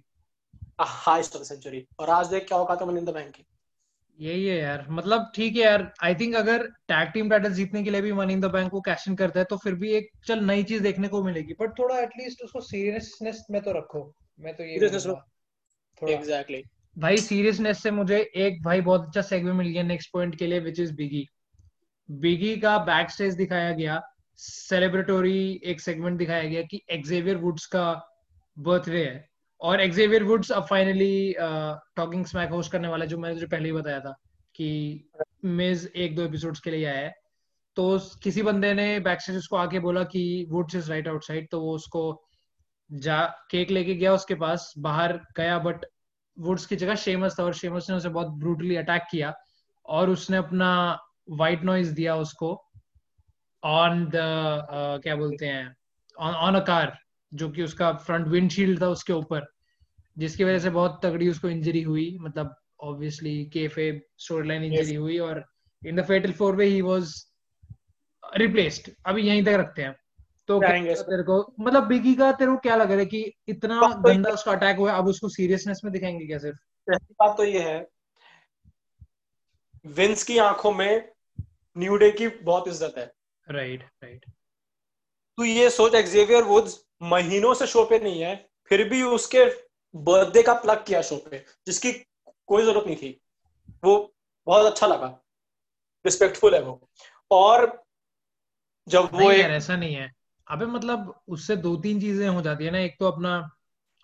[0.82, 3.46] highest of the century और आज देख क्या होगा तो मनी इन द बैंक की।
[4.20, 7.90] यही है यार। मतलब ठीक है यार। आई थिंक अगर टैग टीम टाइटल जीतने के
[7.90, 10.10] लिए भी मनी इन द बैंक को कैश इन करता है तो फिर भी एक
[10.26, 14.56] चल नई चीज़ देखने को मिलेगी। बट थोड़ा एटलीस्ट उसको सीरियसनेस में तो रखो। मैं
[14.56, 16.64] तो ये थोड़ा। एग्जैक्टली
[16.96, 20.60] भाई सीरियसनेस से मुझे एक भाई बहुत अच्छा सेगमेंट मिल गया नेक्स्ट पॉइंट के लिए
[20.60, 21.28] विच इज़ बिगी
[22.10, 24.02] बिगी का बैक स्टेज दिखाया गया
[24.40, 27.92] सेलिब्रेटोरी एक सेगमेंट दिखाया गया कि एक्जेवियर वुड्स का
[28.58, 29.28] बर्थडे है।
[29.62, 33.72] और एक्जेवियर वुड्स अब फाइनली टॉकिंग स्मैक होस्ट करने वाला जो मैंने जो पहले ही
[33.72, 34.12] बताया था
[34.56, 35.10] कि
[35.46, 37.14] मिज एक दो एपिसोड्स के लिए आया है।
[37.78, 41.62] तो किसी बंदे ने बैक स्टेज उसको आके बोला कि वुड्स इज़ राइट आउटसाइड तो
[41.62, 42.04] वो उसको
[42.90, 45.86] जा केक लेके गया उसके पास, बाहर गया बट
[46.38, 49.34] वुड्स की जगह शेमस था और शेमस ने उसे बहुत ब्रूटली अटैक किया।
[49.86, 50.70] और उसने अपना
[51.30, 52.66] वाइट नॉइज़ दिया उसको
[53.64, 55.76] ऑन द uh, क्या बोलते हैं
[56.20, 56.98] ऑन अ कार
[57.34, 59.46] जो कि उसका फ्रंट विंडशील्ड था उसके ऊपर
[60.18, 65.18] जिसकी वजह से बहुत तगड़ी उसको इंजरी हुई मतलब obviously kayfabe story line injury हुई
[65.18, 65.46] और
[65.88, 67.26] in the fatal four way he was
[68.36, 69.96] replaced अभी यहीं तक रखते हैं।
[70.48, 74.30] तो तेरे को मतलब बिगी का तेरे को क्या लग रहा है कि इतना गंदा
[74.30, 76.58] उसका अटैक हुआ अब उसको सीरियसनेस में दिखाएँगे क्या सिर्फ़?
[76.88, 77.88] पहली बात तो ये है
[79.86, 81.17] विंस की आँखों में
[81.78, 83.12] न्यू डे की बहुत इज़्ज़त है।
[83.48, 84.26] राइट राइट
[85.38, 88.36] तू ये सोच एक्जेवियर वुड्स महीनों से शो पे नहीं है
[88.72, 89.46] फिर भी उसके
[89.96, 91.92] बर्थडे का प्लग किया शो पे जिसकी
[92.48, 93.20] कोई ज़रूरत नहीं थी।
[93.84, 94.14] वो
[94.48, 95.08] बहुत अच्छा लगा।
[96.06, 96.90] रिस्पेक्टफुल है वो।
[97.32, 97.66] और
[98.88, 100.12] जब वो एक ऐसा नहीं है।
[100.48, 103.38] अबे मतलब उससे दो तीन चीज़ें हो जाती है ना एक तो अपना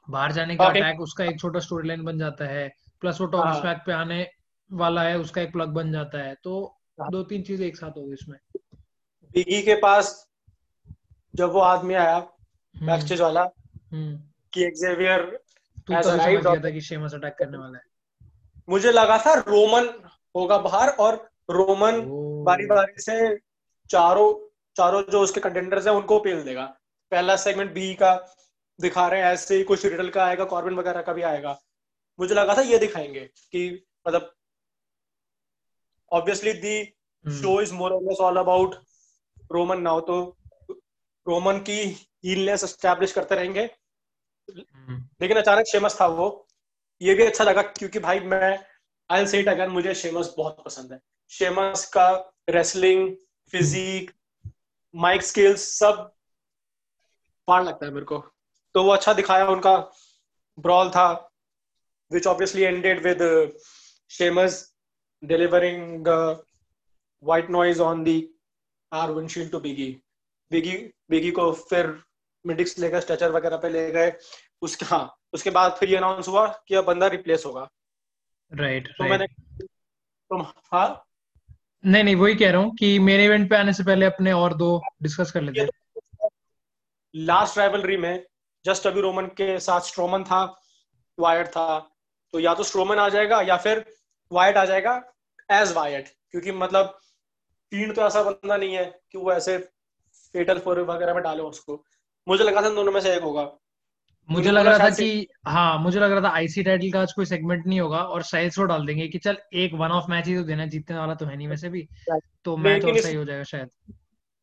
[0.07, 2.67] बाहर जाने का अटैक उसका एक छोटा स्टोरी लाइन बन जाता है
[3.01, 4.27] प्लस वो टॉप हाँ। पे आने
[4.69, 8.05] वाला है उसका एक प्लग बन जाता है। तो। दो तीन चीज़ें एक साथ हो
[8.05, 8.37] गई इसमें।
[9.35, 10.29] बिगी के पास
[11.33, 12.19] जब वो आदमी आया
[12.75, 13.49] बैकस्टेज हम्म। वाला
[13.91, 14.17] हम्म।
[14.53, 15.21] कि एक्सेवियर
[15.87, 17.83] तू तो समझ गया था कि शेमस अटैक करने वाला है।
[18.69, 19.89] मुझे लगा था रोमन
[20.35, 21.15] होगा बाहर और
[21.51, 22.01] रोमन
[22.45, 23.37] बारी बारी से
[23.89, 24.27] चारों
[24.75, 26.65] चारों जो उसके कंटेंडर्स हैं उनको पेल देगा।
[27.11, 28.15] पहला सेगमेंट बी का
[28.79, 31.59] दिखा रहे हैं ऐसे ही कुछ रिडल का आएगा कॉर्बिन वगैरह का भी आएगा।
[32.19, 34.33] मुझे लगा था ये दिखाएँगे कि मतलब
[36.13, 36.83] obviously the
[37.25, 38.75] show is more और less all about
[39.51, 40.37] Roman now तो
[41.27, 41.79] रोमन की
[42.25, 43.69] हीलनेस एस्टैब्लिश करते रहेंगे।
[45.21, 46.47] लेकिन अचानक शेमस था वो।
[47.01, 48.57] ये भी अच्छा लगा क्योंकि भाई मैं
[49.09, 50.99] आई से अगेन मुझे शेमस बहुत पसंद है।
[51.29, 52.09] शेमस का
[52.49, 53.15] रेसलिंग
[53.51, 54.11] फिजिक
[54.95, 56.11] माइक स्किल्स सब
[57.47, 58.17] पार लगता है मेरे को।
[58.75, 59.77] तो वो अच्छा दिखाया उनका
[60.57, 61.29] ब्रॉल था
[62.11, 63.47] which obviously ended with uh,
[64.11, 64.55] Sheamus
[65.23, 66.35] delivering uh,
[67.23, 68.29] white noise on the
[68.91, 70.01] R windshield to Biggie.
[70.51, 71.97] Biggie Biggie को फिर
[72.45, 74.11] मिडिक्स लेकर स्ट्रेचर वगैरह पे ले गए।
[74.61, 77.69] उसके हाँ उसके बाद फिर ये अनाउंस हुआ कि अब बंदा रिप्लेस होगा।
[78.51, 79.11] राइट right, तो right.
[79.11, 79.27] मैंने
[80.31, 81.05] तुम हाँ?
[81.85, 84.53] नहीं नहीं वही कह रहा हूँ कि मेरे इवेंट पे आने से पहले अपने और
[84.53, 86.29] दो डिस्कस कर लेते हैं।
[87.15, 88.25] लास्ट राइवलरी में
[88.65, 90.43] जस्ट अभी रोमन के साथ स्ट्रोमन था
[91.19, 91.79] वायर्ड था।
[92.33, 93.85] तो या तो स्ट्रोमन आ जाएगा या फिर
[94.31, 95.12] वाइट आ जाएगा।
[95.49, 96.97] एज वाइट क्योंकि मतलब
[97.71, 99.57] तीन तो ऐसा बंदा नहीं है कि वो ऐसे
[100.33, 101.83] फेटल फोर वगैरह में डाले उसको।
[102.27, 103.51] मुझे लगा था दोनों में से एक होगा।
[104.29, 107.25] मुझे लग रहा था कि हाँ मुझे लग रहा था आईसी टाइटल का आज कोई
[107.25, 110.35] सेगमेंट नहीं होगा और साइल्स को डाल देंगे कि चल एक वन ऑफ़ मैच ही
[110.35, 111.87] तो देना जीतने वाला तो है नहीं वैसे भी।
[112.45, 113.69] तो मैच और सही हो जाएगा शायद।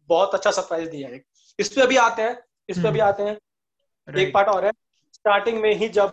[0.09, 1.23] बहुत अच्छा सरप्राइज़ दिया है।
[1.59, 4.73] इस पे अभी आते हैं इस पे अभी हम्म। आते हैं। एक पार्ट और है।
[5.13, 6.13] स्टार्टिंग में ही जब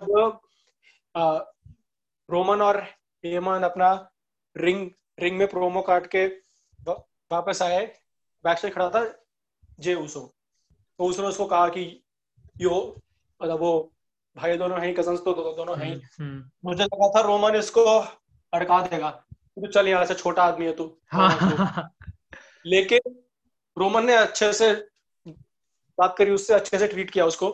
[2.30, 2.82] रोमन और
[3.24, 3.90] हेमन अपना
[4.58, 4.90] रिंग
[5.20, 6.26] रिंग में प्रोमो काट के
[7.32, 7.86] वापस आए
[8.44, 9.06] बैक से खड़ा था
[9.80, 10.34] जे उसो
[11.00, 12.04] तो उसने उसको कहा कि
[12.62, 13.02] यो
[13.42, 13.94] मतलब वो
[14.38, 17.84] भाई दोनों हैं कजन्स तो दो, दोनों हैं। हम्म, हम्म। मुझे लगा था रोमन इसको
[18.54, 21.94] अड़का देगा। तो चल यहाँ से छोटा आदमी है तू हाँ।
[22.66, 23.24] लेकिन
[23.78, 24.74] रोमन ने अच्छे से
[25.98, 27.50] बात करी उससे अच्छे से ट्रीट किया उसको।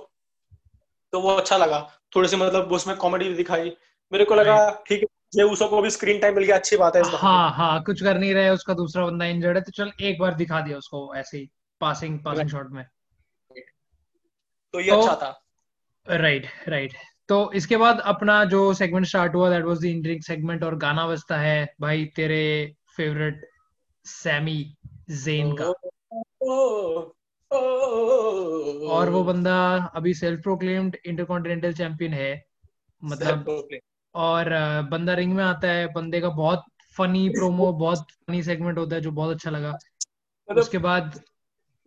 [1.11, 1.79] तो वो अच्छा लगा।
[2.15, 3.77] थोड़ी सी मतलब उसमें कॉमेडी भी दिखाई।
[4.11, 6.95] मेरे को लगा ठीक है जे उसो को भी स्क्रीन टाइम मिल गया अच्छी बात
[6.95, 10.19] है हाँ हाँ कुछ कर नहीं रहे उसका दूसरा बंदा इंजर्ड है तो चल एक
[10.19, 11.49] बार दिखा दिया उसको ऐसे ही
[11.81, 12.85] पासिंग पासिंग शॉट में
[14.73, 16.93] तो ये तो, अच्छा था राइट राइट
[17.27, 21.07] तो इसके बाद अपना जो सेगमेंट स्टार्ट हुआ that was the entering segment और गाना
[21.07, 22.43] बजता है भाई तेरे
[22.97, 23.45] फेवरेट
[24.05, 24.75] सैमी
[25.09, 25.65] जेन का
[28.93, 29.55] और वो बंदा
[29.95, 32.31] अभी सेल्फ प्रोक्लेम्ड इंटरकॉन्टिनेंटल चैंपियन है
[33.03, 33.45] मतलब
[34.15, 34.49] और
[34.91, 36.63] बंदा रिंग में आता है बंदे का बहुत
[36.97, 41.21] फनी प्रोमो बहुत फनी सेगमेंट होता है जो बहुत अच्छा लगा। मतलब उसके बाद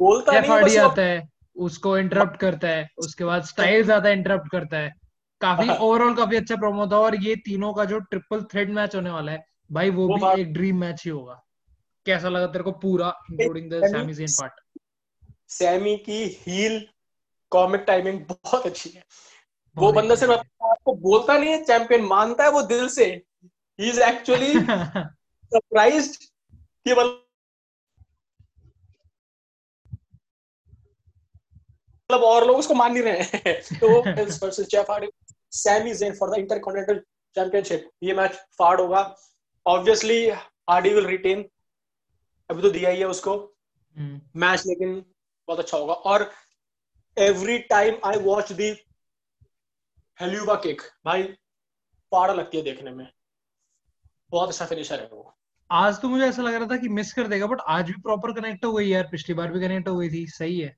[0.00, 4.76] बोलता नहीं आता है उसको इंटरप्ट करता है उसके बाद स्टाइल्स आता है इंटरप्ट करता
[4.76, 4.92] है।
[5.40, 9.10] काफ़ी ओवरऑल। काफ़ी अच्छा प्रोमो था और ये तीनों का जो ट्रिपल थ्रेड मैच होने
[9.10, 11.42] वाला है भाई वो, वो भी एक ड्रीम मैच ही होगा।
[12.06, 14.52] कैसा लगा तेरे को पूरा including the Sami Zayn part
[15.48, 16.88] Sami की हील
[17.50, 19.04] कॉमिक टाइमिंग बहुत अच्छी है।
[19.78, 23.22] वो बंदा सिर्फ़ आपको बोलता नहीं है चैंपियन मानता है वो दिल से।
[23.80, 26.24] ही इज़ एक्चुअली सरप्राइज्ड
[26.84, 27.22] कि मतलब
[32.10, 33.88] और लोग उसको मान नहीं रहे हैं। तो
[34.46, 35.08] versus Jeff Hardy
[35.52, 39.16] Sami Zayn for the intercontinental championship ये मैच फाड़ होगा।
[39.66, 40.30] ऑब्वियसली
[40.70, 41.48] हार्डी विल रिटेन
[42.50, 45.04] अभी तो दिया ही है उसको। मैच हम्म। लेकिन
[45.48, 46.32] बहुत अच्छा होगा। और
[47.18, 48.72] every time I watch the
[50.20, 51.22] helluva cake भाई
[52.12, 53.06] पाड़ा लगती है देखने में।
[54.30, 55.34] बहुत अच्छा फिनिशर है वो।
[55.70, 58.32] आज तो मुझे ऐसा लग रहा था कि मिस कर देगा बट आज भी प्रॉपर
[58.32, 60.76] कनेक्ट हो गई यार। पिछली बार भी कनेक्ट हो गई थी। सही है।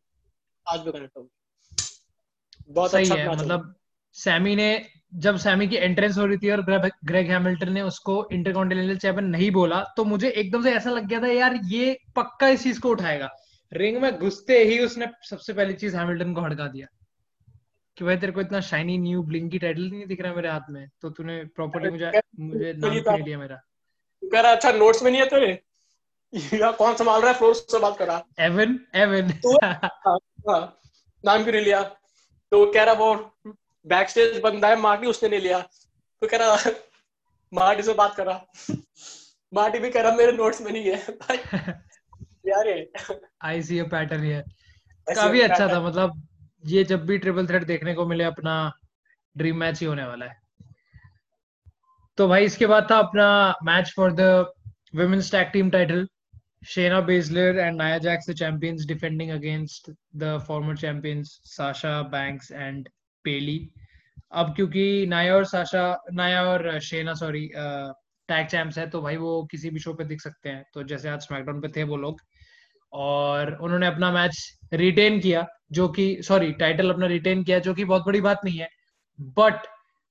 [0.66, 3.74] आज भी कनेक्ट हो गई। बहुत सही अच्छा है। मतलब
[4.14, 4.68] सैमी ने
[5.14, 6.62] जब सैमी की एंट्रेंस हो रही थी और
[7.05, 11.20] ग्रेग हैमिल्टन ने उसको इंटरकॉन्टिनेंटल चैंपियन नहीं बोला तो मुझे एकदम से ऐसा लग गया
[11.20, 13.31] था यार ये पक्का इस चीज़ को उठाएगा।
[13.72, 16.87] रिंग में घुसते ही उसने सबसे पहली चीज़ हैमिल्टन को हड़का दिया।
[17.98, 20.90] कि भाई तेरे को इतना शाइनी न्यू ब्लिंकी टाइटल नहीं दिख रहा मेरे हाथ में?
[21.00, 23.56] तो तूने प्रॉपर्टी मुझे मुझे नाम क्यों लिया मेरा?
[24.24, 25.62] कह रहा अच्छा नोट्स में नहीं है तेरे?
[26.54, 27.38] या कौन संभाल रहा है?
[27.38, 30.78] फ्लोर से बात कर रहा। एवन एवन तो हाँ, हाँ,
[31.24, 31.82] नाम क्यों नहीं लिया?
[32.52, 33.37] तो कह रहा वो
[33.87, 35.61] बैक स्टेज बंदा है मार्टी उसने नहीं लिया।
[36.20, 36.70] तो कह रहा
[37.54, 38.46] मार्टी से बात कर रहा।
[39.54, 41.18] मार्टी भी कह रहा मेरे नोट्स में नहीं है।
[42.46, 42.87] यार
[43.42, 44.42] आई सी अ पैटर्न हियर
[45.14, 46.28] काफ़ी अच्छा था मतलब
[46.64, 48.73] ये जब भी ट्रिपल थ्रेड देखने को मिले, अपना
[49.37, 50.37] ड्रीम मैच ही होने वाला है।
[52.18, 54.21] तो भाई, इसके बाद था अपना match for the
[54.94, 56.07] women's tag team title
[56.66, 62.88] Shayna Baszler and Nia Jax the champions defending against the former champions Sasha Banks and
[63.25, 63.59] Bayley
[64.33, 67.51] अब क्योंकि नाया और साशा नाया और शेना सॉरी
[68.29, 71.09] टैग चैंप्स है तो भाई, वो किसी भी शो पे दिख सकते हैं। तो जैसे
[71.09, 72.21] आज स्मैकडाउन पे थे वो लोग।
[72.92, 77.85] और उन्होंने अपना मैच रिटेन किया। जो कि सॉरी टाइटल अपना रिटेन किया जो कि
[77.85, 78.68] बहुत बड़ी बात नहीं है
[79.20, 79.66] बट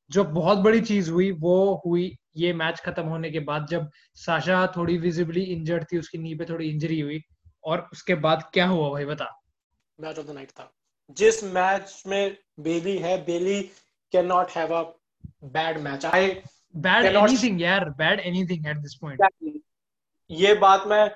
[0.09, 4.73] जो बहुत बड़ी चीज़ हुई वो हुई ये मैच खत्म होने के बाद जब साशा
[4.77, 7.21] थोड़ी विजिबली इंजर्ड थी उसकी नी पे थोड़ी इंजरी हुई
[7.63, 9.41] और उसके बाद क्या हुआ भाई बता?
[9.99, 10.71] मैच ऑफ़ द नाइट था।
[11.11, 13.61] जिस मैच में बेली है Bayley
[14.11, 14.83] can not have a
[15.43, 16.41] bad match I
[16.75, 19.61] bad anything यार bad anything at this point
[20.31, 21.11] ये बात मैं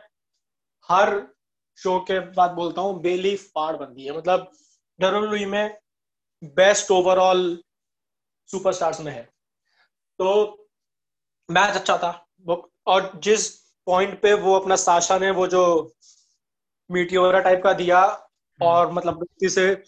[0.90, 1.28] हर
[1.78, 4.52] शो के बाद बोलता हूँ बेली फाड़ बंदी है। मतलब
[5.00, 5.78] डब्ल्यू में
[6.44, 7.64] बेस्ट ओवरऑल
[8.52, 9.24] सुपरस्टार्स में है।
[10.20, 10.30] तो
[11.52, 12.12] मैच अच्छा था।
[12.88, 13.50] और जिस
[13.86, 15.62] पॉइंट पे वो अपना साशा ने वो जो
[16.92, 19.84] मीटियोरा टाइप का दिया हम्म। और मतलब से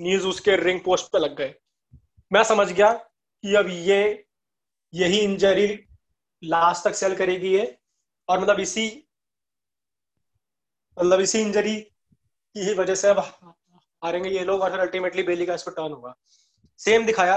[0.00, 1.54] न्यूज़ उसके रिंग पोस्ट पे लग गए।
[2.32, 4.26] मैं समझ गया कि अब ये
[4.94, 5.84] यही इंजरी
[6.44, 7.78] लास्ट तक सेल करेगी ये।
[8.28, 9.08] और मतलब इसी
[10.96, 15.46] मतलब इसी इंजरी की ही वजह से अब हारेंगे। ये लोग और फिर अल्टीमेटली बेली
[15.46, 16.14] का इस पर टर्न होगा।
[16.80, 17.36] सेम दिखाया।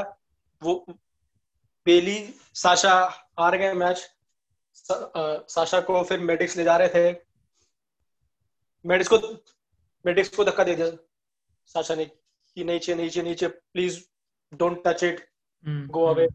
[0.62, 0.86] वो
[1.88, 2.18] बेली
[2.56, 2.94] साशा
[3.40, 4.10] हार गए मैच
[4.78, 7.12] साशा को फिर मेडिक्स ले जा रहे थे।
[8.86, 9.18] मेडिक्स को
[10.06, 10.90] मेडिक्स को धक्का दे दिया।
[11.68, 14.00] साशा ने कि नीचे नीचे नीचे please
[14.54, 15.26] don't touch it
[15.66, 16.28] go away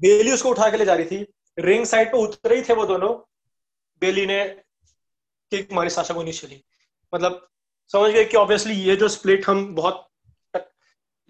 [0.00, 1.26] Bayley उसको उठा के ले जा रही थी।
[1.58, 3.14] रिंग साइड पे उतरे ही थे वो दोनों।
[4.02, 4.40] बेली ने
[5.50, 6.62] किक मारी साशा को नीचे ली
[7.14, 7.46] मतलब
[7.90, 10.06] समझ गए कि ऑब्वियसली ये जो स्प्लिट हम बहुत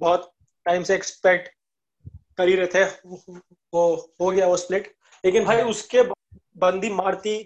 [0.01, 0.31] बहुत
[0.67, 1.49] टाइम से एक्सपेक्ट
[2.39, 2.85] कर ही रहे थे
[3.75, 6.03] वो हो गया वो स्प्लिट लेकिन भाई उसके
[6.57, 7.37] बंदी मारती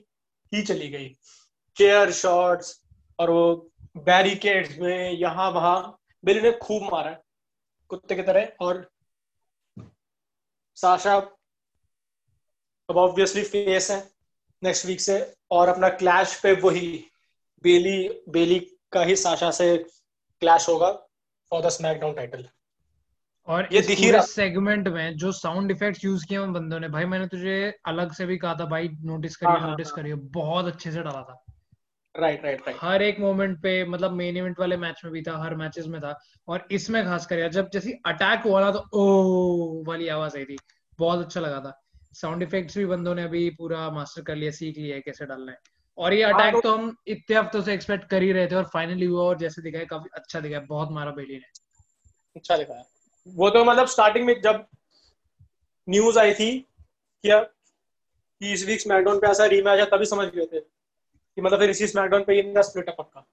[0.52, 1.08] ही चली गई।
[1.76, 2.80] चेयर शॉट्स
[3.18, 7.16] और वो बैरिकेड्स में यहाँ वहाँ बिल ने खूब मारा
[7.90, 8.90] कुत्ते की तरह। और
[10.76, 11.16] साशा
[12.88, 13.98] अब ऑब्वियसली फेस है।
[14.62, 15.18] नेक्स्ट वीक से
[15.54, 16.88] और अपना क्लैश पे वही
[17.64, 18.58] बेली बेली
[18.92, 19.76] का ही साशा से
[20.42, 20.90] क्लैश होगा
[21.50, 22.48] फॉर द स्मैकडाउन टाइटल
[23.48, 27.04] और ये दिख रहा। सेगमेंट में जो साउंड इफेक्ट्स यूज़ किए उन बंदों ने भाई
[27.04, 31.02] मैंने तुझे अलग से भी कहा था भाई नोटिस करिए नोटिस। करिए बहुत अच्छे से
[31.02, 31.44] डाला था।
[32.14, 35.36] राइट राइट राइट हर एक मोमेंट पे मतलब मेन इवेंट वाले मैच में भी था
[35.38, 39.84] हर मैचेस में था। और इसमें खास कर जब जैसे अटैक हुआ ना तो ओ
[39.84, 40.58] वाली आवाज़ आई थी।
[40.98, 41.83] बहुत अच्छा लगा था।
[42.14, 45.52] साउंड इफेक्ट्स भी बंदों ने अभी पूरा मास्टर कर लिया सीख लिया है कैसे डालना
[45.52, 45.58] है।
[45.98, 49.06] और ये अटैक तो हम इतने हफ्तों से एक्सपेक्ट कर ही रहे थे और फाइनली
[49.06, 51.46] हुआ और जैसे दिखाया काफ़ी अच्छा दिखाया बहुत मारा बेली ने।
[52.36, 52.84] अच्छा दिखाया।
[53.26, 54.64] वो तो मतलब स्टार्टिंग में जब
[55.88, 56.50] न्यूज़ आई थी
[57.24, 61.70] कि इस वीक स्मैकडाउन पे ऐसा रीमैच है तभी समझ गए थे कि मतलब फिर
[61.70, 63.26] इसी स्मैकडाउन पे ये स्प्लिट अप पक्का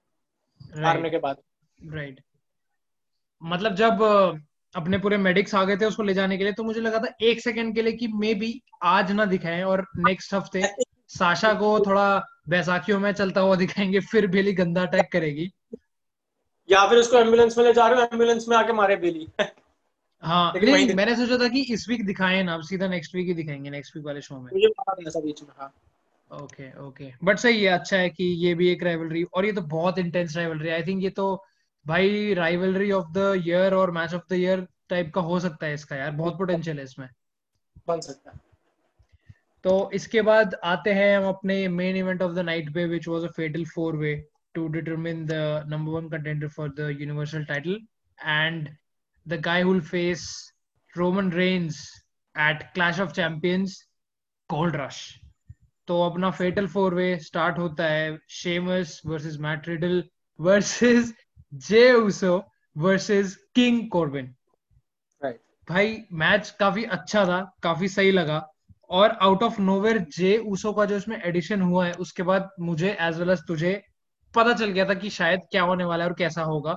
[0.84, 1.42] हारने के बाद।
[1.78, 2.20] राइट
[3.42, 3.98] मतलब जब
[4.74, 7.12] अपने पूरे मेडिक्स आ गए थे उसको ले जाने के लिए तो मुझे लगा था
[7.22, 10.62] एक सेकंड के लिए कि मे बी आज ना दिखाएँ और नेक्स्ट हफ़्ते
[11.08, 12.06] साशा को थोड़ा
[12.48, 15.50] बैसाखियों में चलता हुआ दिखाएँगे फिर बेली गंदा अटैक करेगी।
[16.68, 19.28] या फिर उसको एंबुलेंस में ले जा रहे हो एंबुलेंस में आके मारे बेली।
[20.22, 23.70] हाँ नहीं मैंने सोचा था कि इस वीक दिखाएँ ना सीधा नेक्स्ट वीक ही दिखाएँगे
[23.70, 25.72] नेक्स्ट वीक वाले शो में। मुझे ऐसा बीच में हाँ।
[26.30, 29.60] ओके ओके बट सही है अच्छा है कि ये भी एक राइवलरी और ये तो
[29.60, 31.44] बहुत इंटेंस राइवलरी आई थिंक ये तो
[31.86, 35.74] भाई राइवलरी ऑफ़ द ईयर और match of the year type का हो सकता है
[35.74, 37.08] इसका यार बहुत पोटेंशियल है इसमें
[37.88, 38.40] बन सकता है
[39.64, 43.24] तो इसके बाद आते हैं हम अपने main event of the night पे which was
[43.24, 44.14] a fatal four way
[44.54, 45.32] to determine the
[45.68, 47.80] number one contender for the universal title
[48.18, 48.68] and
[49.26, 50.52] the guy who will face
[50.94, 51.76] Roman Reigns
[52.34, 53.84] at Clash of Champions,
[54.50, 55.02] Gold Rush.
[55.88, 60.02] तो अपना fatal four way start होता है Sheamus versus Matt Riddle
[60.38, 61.12] versus
[61.52, 62.42] Jey Uso
[62.76, 64.34] versus King Corbin
[65.68, 68.38] भाई match काफ़ी अच्छा था काफ़ी सही लगा।
[68.90, 72.96] और out of nowhere Jey Uso का जो इसमें एडिशन हुआ है उसके बाद मुझे
[73.00, 73.72] एज वेल एज तुझे
[74.34, 76.76] पता चल गया था कि शायद क्या होने वाला है और कैसा होगा।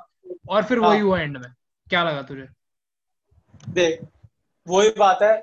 [0.50, 1.52] और फिर वही हाँ। हुआ एंड में।
[1.88, 2.48] क्या लगा तुझे?
[3.70, 4.02] देख
[4.68, 5.34] वही बात है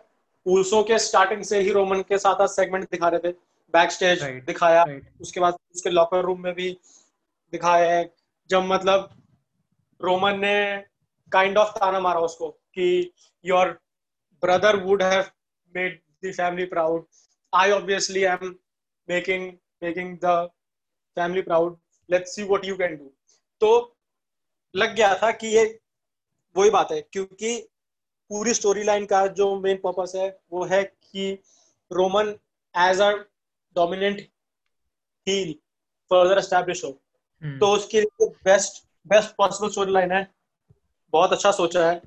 [0.46, 3.32] ऊसो के स्टार्टिंग से ही रोमन के साथ सेगमेंट दिखा रहे थे।
[3.74, 5.20] बैक स्टेज right, दिखाया right.
[5.20, 6.70] उसके बाद उसके लॉकर रूम में भी
[7.52, 8.12] दिखाया है।
[8.50, 9.10] जब मतलब
[10.02, 10.84] रोमन ने
[11.32, 13.12] काइंड ऑफ़ ताना मारा उसको कि
[13.44, 13.80] your
[14.40, 15.24] brother would have
[15.76, 17.06] made the family proud
[17.54, 18.56] I obviously I am
[19.08, 20.50] making making the
[21.14, 21.78] family proud
[22.10, 23.14] let's see what you can do
[23.60, 23.96] तो
[24.76, 25.80] लग गया था कि ये
[26.56, 27.68] वही बात है क्योंकि
[28.28, 31.42] पूरी स्टोरी लाइन का जो मेन पर्पस है वो है कि
[31.92, 32.38] Roman
[32.76, 33.10] as a
[33.74, 34.20] dominant
[35.28, 35.52] heel
[36.10, 37.02] further establish हो।
[37.44, 37.60] hmm.
[37.60, 40.26] तो उसके लिए best best possible story line है।
[41.12, 42.00] बहुत अच्छा सोचा है।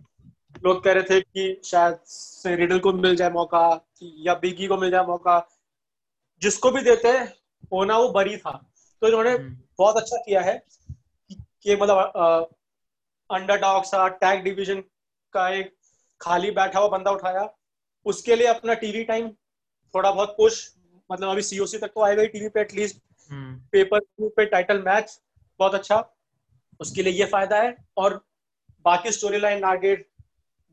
[0.63, 4.77] लोग कह रहे थे कि शायद से रिडल को मिल जाए मौका या बिगी को
[4.77, 5.47] मिल जाए मौका।
[6.41, 7.09] जिसको भी देते
[7.73, 8.51] होना वो बरी था।
[9.01, 9.53] तो इन्होंने hmm.
[9.77, 10.63] बहुत अच्छा किया है
[11.31, 12.49] कि मतलब
[13.31, 14.81] अंडरडॉग सा टैग डिवीज़न
[15.33, 15.75] का एक
[16.21, 17.47] खाली बैठा हुआ बंदा उठाया।
[18.05, 19.29] उसके लिए अपना टीवी टाइम
[19.95, 20.75] थोड़ा बहुत पुश
[21.11, 23.01] मतलब अभी सीओसी तक तो आएगा ही टीवी पे एटलीस्ट
[23.71, 25.21] पेपर पे टाइटल मैच
[25.59, 26.14] बहुत अच्छा।
[26.79, 28.13] उसके लिए ये फ़ायदा है। और
[28.85, 29.95] बाकी स्टोरी लाइन आगे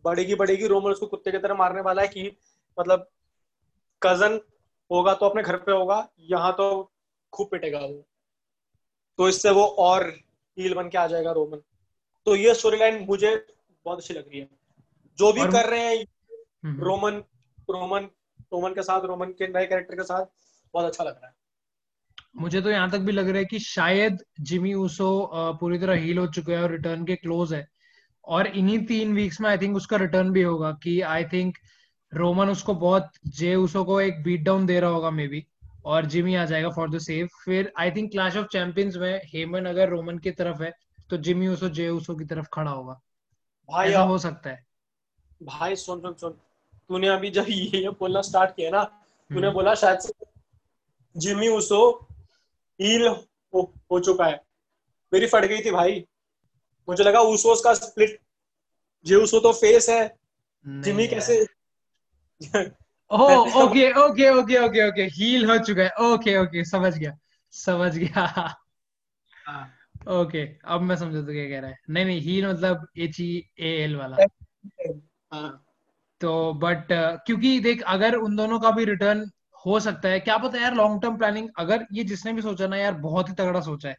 [0.05, 2.31] बढ़ेगी बढ़ेगी। रोमन उसको कुत्ते की तरह मारने वाला है कि
[2.79, 3.09] मतलब
[4.03, 4.41] कज़न
[4.91, 6.67] होगा तो अपने घर पे होगा यहाँ तो
[7.33, 8.05] खूब पिटेगा वो।
[9.19, 10.09] तो इससे वो और
[10.57, 11.63] हील बन के आ जाएगा रोमन
[12.27, 13.35] तो ये स्टोरी लाइन मुझे
[13.87, 14.49] बहुत अच्छी लग रही है।
[15.19, 16.05] जो भी कर रहे हैं
[16.81, 17.23] रोमन
[17.69, 18.09] रोमन
[18.53, 20.27] रोमन के साथ रोमन के नए कैरेक्टर के साथ
[20.75, 21.35] बहुत अच्छा लग रहा है।
[22.35, 25.09] मुझे तो यहाँ तक भी लग रहा है कि शायद जिमी ऊसो
[25.61, 27.67] पूरी तरह हील हो चुके हैं और रिटर्न के क्लोज है।
[28.25, 31.57] और इन्हीं तीन वीक्स में आई थिंक उसका रिटर्न भी होगा कि आई थिंक
[32.13, 35.45] रोमन उसको बहुत जे ऊसो को एक बीट डाउन दे रहा होगा मे बी
[35.85, 39.65] और जिमी आ जाएगा फॉर द सेव फिर I think Clash of Champions में हेमन
[39.65, 40.73] अगर रोमन की तरफ़ है
[41.11, 43.01] तो जिमी ऊसो जे ऊसो की तरफ़ खड़ा होगा।
[43.69, 44.65] भाई ऐसा हो सकता है।
[45.43, 46.31] भाई सुन सुन सुन।
[46.89, 50.13] तूने अभी जब ये बोलना स्टार्ट किया ना तूने हम्म। बोला शायद
[51.17, 51.81] जिमी ऊसो
[52.83, 54.41] हील हो, हो चुका है।
[55.13, 56.05] मेरी फट गई थी भाई।
[56.89, 58.21] मुझे लगा ऊसोस का स्प्लिट
[59.07, 60.17] जे ऊसो तो फेस है।
[60.67, 61.47] जिमी कैसे
[63.13, 65.03] okay okay okay okay okay.
[65.03, 67.19] Heel हो चुका है। ओके ओके समझ गया।
[67.53, 68.25] समझ गया।
[70.09, 73.21] ओके हाँ। अब मैं समझा तो क्या कह रहा है। नहीं नहीं हील मतलब एच
[73.21, 74.17] ई ए एल वाला।
[75.33, 75.65] हाँ।
[76.21, 76.87] तो बट
[77.27, 79.31] क्योंकि देख अगर उन दोनों का भी रिटर्न
[79.67, 82.77] हो सकता है। क्या पता यार लॉन्ग टर्म प्लानिंग अगर ये जिसने भी सोचा ना
[82.77, 83.97] यार बहुत ही तगड़ा सोचा है।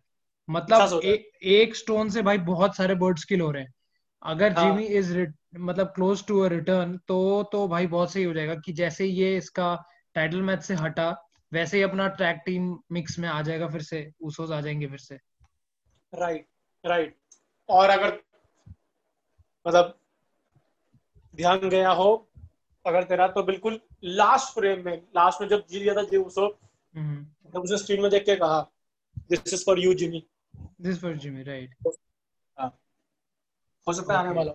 [0.49, 3.73] मतलब अच्छा ए, एक स्टोन से भाई बहुत सारे बर्ड्स किल हो रहे हैं।
[4.23, 4.63] अगर हाँ.
[4.63, 5.17] जिमी इज़
[5.55, 9.37] मतलब क्लोज टू अ रिटर्न तो तो भाई बहुत सही हो जाएगा कि जैसे ये
[9.37, 11.09] इसका टाइटल मैच से हटा
[11.53, 14.99] वैसे ही अपना ट्रैक टीम मिक्स में आ जाएगा फिर से उसोस आ जाएँगे फिर
[14.99, 15.15] से।
[16.13, 16.47] राइट
[16.85, 17.17] राइट
[17.69, 18.19] और अगर
[19.67, 19.99] मतलब
[21.35, 22.29] ध्यान गया हो
[22.85, 26.47] अगर तेरा तो बिल्कुल लास्ट फ्रेम में लास्ट में जब जीत गया था जी उसो
[26.95, 28.61] जब उसे स्क्रीन में देख के कहा
[29.29, 30.23] this is for you Jimmy
[30.81, 31.91] this for Jimmy right हो।
[33.93, 34.51] सकता है आने वाला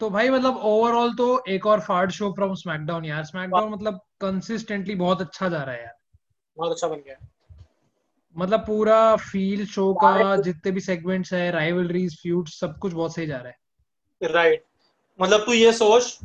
[0.00, 4.94] तो भाई मतलब ओवरऑल तो एक और फाड़ शो फ्रॉम स्मैकडाउन यार। स्मैकडाउन मतलब कंसिस्टेंटली
[4.94, 5.94] बहुत अच्छा जा रहा है यार।
[6.56, 7.16] बहुत अच्छा बन गया।
[8.36, 13.26] मतलब पूरा फील शो का जितने भी सेगमेंट्स है राइवलरीज फ्यूड सब कुछ बहुत सही
[13.26, 13.58] जा रहा है।
[14.22, 14.64] राइट
[15.20, 16.18] मतलब तू ये सोच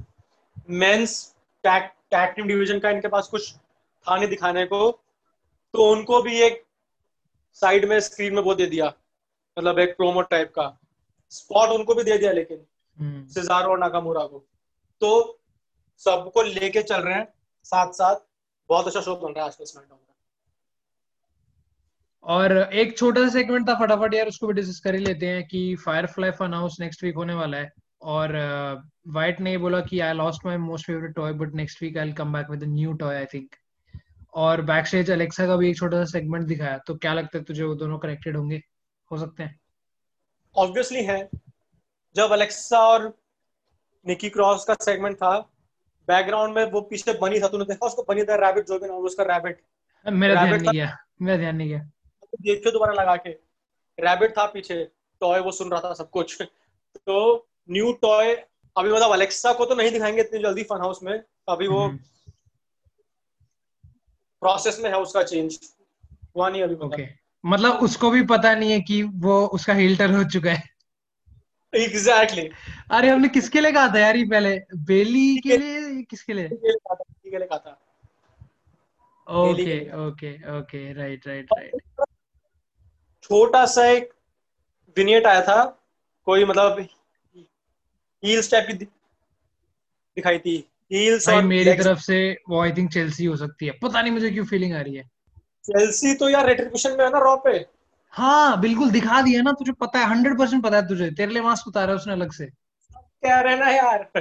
[0.70, 1.31] men's
[1.64, 4.90] tag tag team division का इनके पास कुछ था नहीं दिखाने को
[5.74, 6.64] तो उनको भी एक
[7.62, 8.86] साइड में स्क्रीन में वो दे दिया
[9.58, 10.68] मतलब एक प्रोमो टाइप का।
[11.32, 12.66] स्पॉट उनको भी दे दिया लेकिन
[13.30, 14.40] सिजारो हम्म। और नाकामुरा को।
[15.02, 15.40] तो
[16.02, 17.28] सबको लेके चल रहे हैं
[17.66, 18.16] साथ साथ
[18.70, 20.00] बहुत अच्छा शो बन रहा है आज का स्मैकडाउन
[22.24, 25.48] और एक छोटा सा सेगमेंट था फटाफट यार उसको भी डिस्कस कर ही लेते हैं
[25.48, 28.36] कि Firefly Fun House next week होने वाला है। और
[29.08, 32.06] वाइट uh, ने बोला कि I lost my most favourite toy but next week I
[32.06, 33.56] will come back with a new toy I think
[34.34, 37.44] और बैक स्टेज अलेक्सा का भी एक छोटा सा सेगमेंट दिखाया तो क्या लगता है
[37.44, 38.62] तुझे वो दोनों कनेक्टेड होंगे?
[39.12, 39.60] हो सकते हैं।
[40.58, 41.30] ऑब्वियसली है।
[42.16, 43.18] जब अलेक्सा और
[44.08, 45.40] निकी क्रॉस का सेगमेंट था
[46.08, 48.06] बैकग्राउंड में वो पीछे बनी था तूने देखा उसको?
[48.10, 49.62] बनी था रैबिट जो भी नाम उसका रैबिट
[50.08, 51.80] मेरा ध्यान नहीं गया मेरा ध्यान नहीं गया।
[52.42, 53.30] देखियो दोबारा लगा के।
[54.00, 56.42] रैबिट था पीछे टॉय वो सुन रहा था सब कुछ।
[56.98, 58.34] तो न्यू टॉय
[58.76, 61.88] अभी मतलब अलेक्सा को तो नहीं दिखाएँगे इतनी जल्दी फन हाउस में अभी वो
[64.42, 65.60] प्रोसेस हम्म। में है उसका चेंज
[66.36, 67.08] हुआ नहीं अभी ओके okay.
[67.46, 70.70] मतलब उसको भी पता नहीं है कि वो उसका हिल्टर हो चुका है।
[71.76, 72.92] Exactly exactly.
[72.92, 74.58] अरे हमने किसके लिए कहा था यार ये पहले?
[74.76, 76.50] बेली के लिए किसके लिए?
[76.50, 77.80] के लिए कहा था?
[79.28, 82.06] Okay okay okay right right right
[83.24, 84.14] छोटा सा एक
[84.98, 85.64] विनियट आया था
[86.26, 86.88] कोई मतलब
[88.26, 93.36] हील्स टाइप की दिखाई थी। हील्स और मेरी तरफ़ से वो आई थिंक चेल्सी हो
[93.36, 95.04] सकती है। पता नहीं मुझे क्यों फीलिंग आ रही है।
[95.64, 97.66] चेल्सी तो यार रेट्रिब्यूशन में है ना रॉ पे।
[98.12, 101.42] हाँ बिल्कुल दिखा दिया ना तुझे पता है हंड्रेड परसेंट पता है तुझे। तेरे लिए
[101.42, 102.46] मास्क उतारा उसने अलग से।
[102.94, 104.12] क्या रहना यार?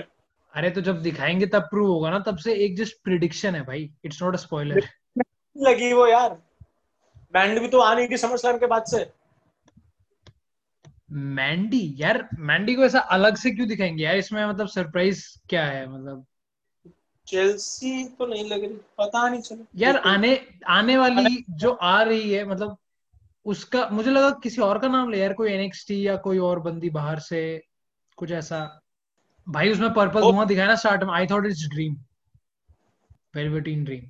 [0.54, 3.90] अरे तो जब दिखाएँगे तब प्रूव होगा ना तब से एक जस्ट प्रिडिक्शन है भाई।
[4.04, 4.82] इट्स नॉट अ स्पॉइलर
[5.58, 6.42] लगी वो यार।
[7.32, 9.12] बैंड भी तो आ नहीं थी समझ के बाद से।
[11.10, 14.04] मैंडी यार मैंडी को ऐसा अलग से क्यों दिखाएँगे?
[14.04, 16.24] यार इसमें मतलब सरप्राइज़ क्या है मतलब?
[17.26, 22.30] चेल्सी तो नहीं लग रही पता नहीं चलो। यार आने आने वाली जो आ रही
[22.32, 22.76] है मतलब
[23.46, 26.90] उसका मुझे लगा किसी और का नाम ले यार कोई एनएक्सटी या कोई और बंदी
[26.90, 27.40] बाहर से
[28.16, 28.82] कुछ ऐसा।
[29.46, 31.96] भाई उसमें पर्पल धुआँ दिखाया ना स्टार्ट में I thought it's Dream
[33.34, 34.02] Velveteen Dream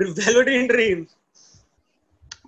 [0.00, 1.04] Velveteen Dream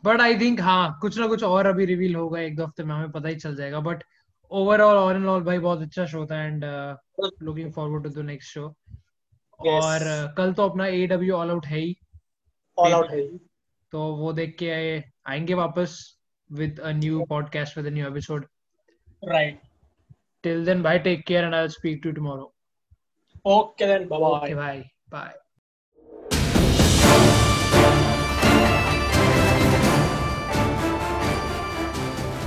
[0.05, 2.95] but I think हाँ कुछ ना कुछ और अभी रिवील होगा एक दो हफ़्ते में
[2.95, 4.05] हमें पता ही चल जाएगा। But
[4.51, 6.65] overall all in all भाई बहुत अच्छा शो था and
[7.43, 8.67] looking forward to the next show
[9.61, 11.97] और uh, कल तो अपना ए डब्ल्यू ऑल आउट है ही।
[12.79, 13.27] ऑल आउट है
[13.93, 14.71] तो वो देख के
[15.31, 16.17] आएँगे वापस
[16.51, 18.47] with a new podcast with a new episode.
[19.35, 19.59] Right.
[20.43, 22.51] till then bye take care and i'll speak to you tomorrow
[23.45, 24.91] okay then bye bye okay bye.
[25.11, 25.40] Bye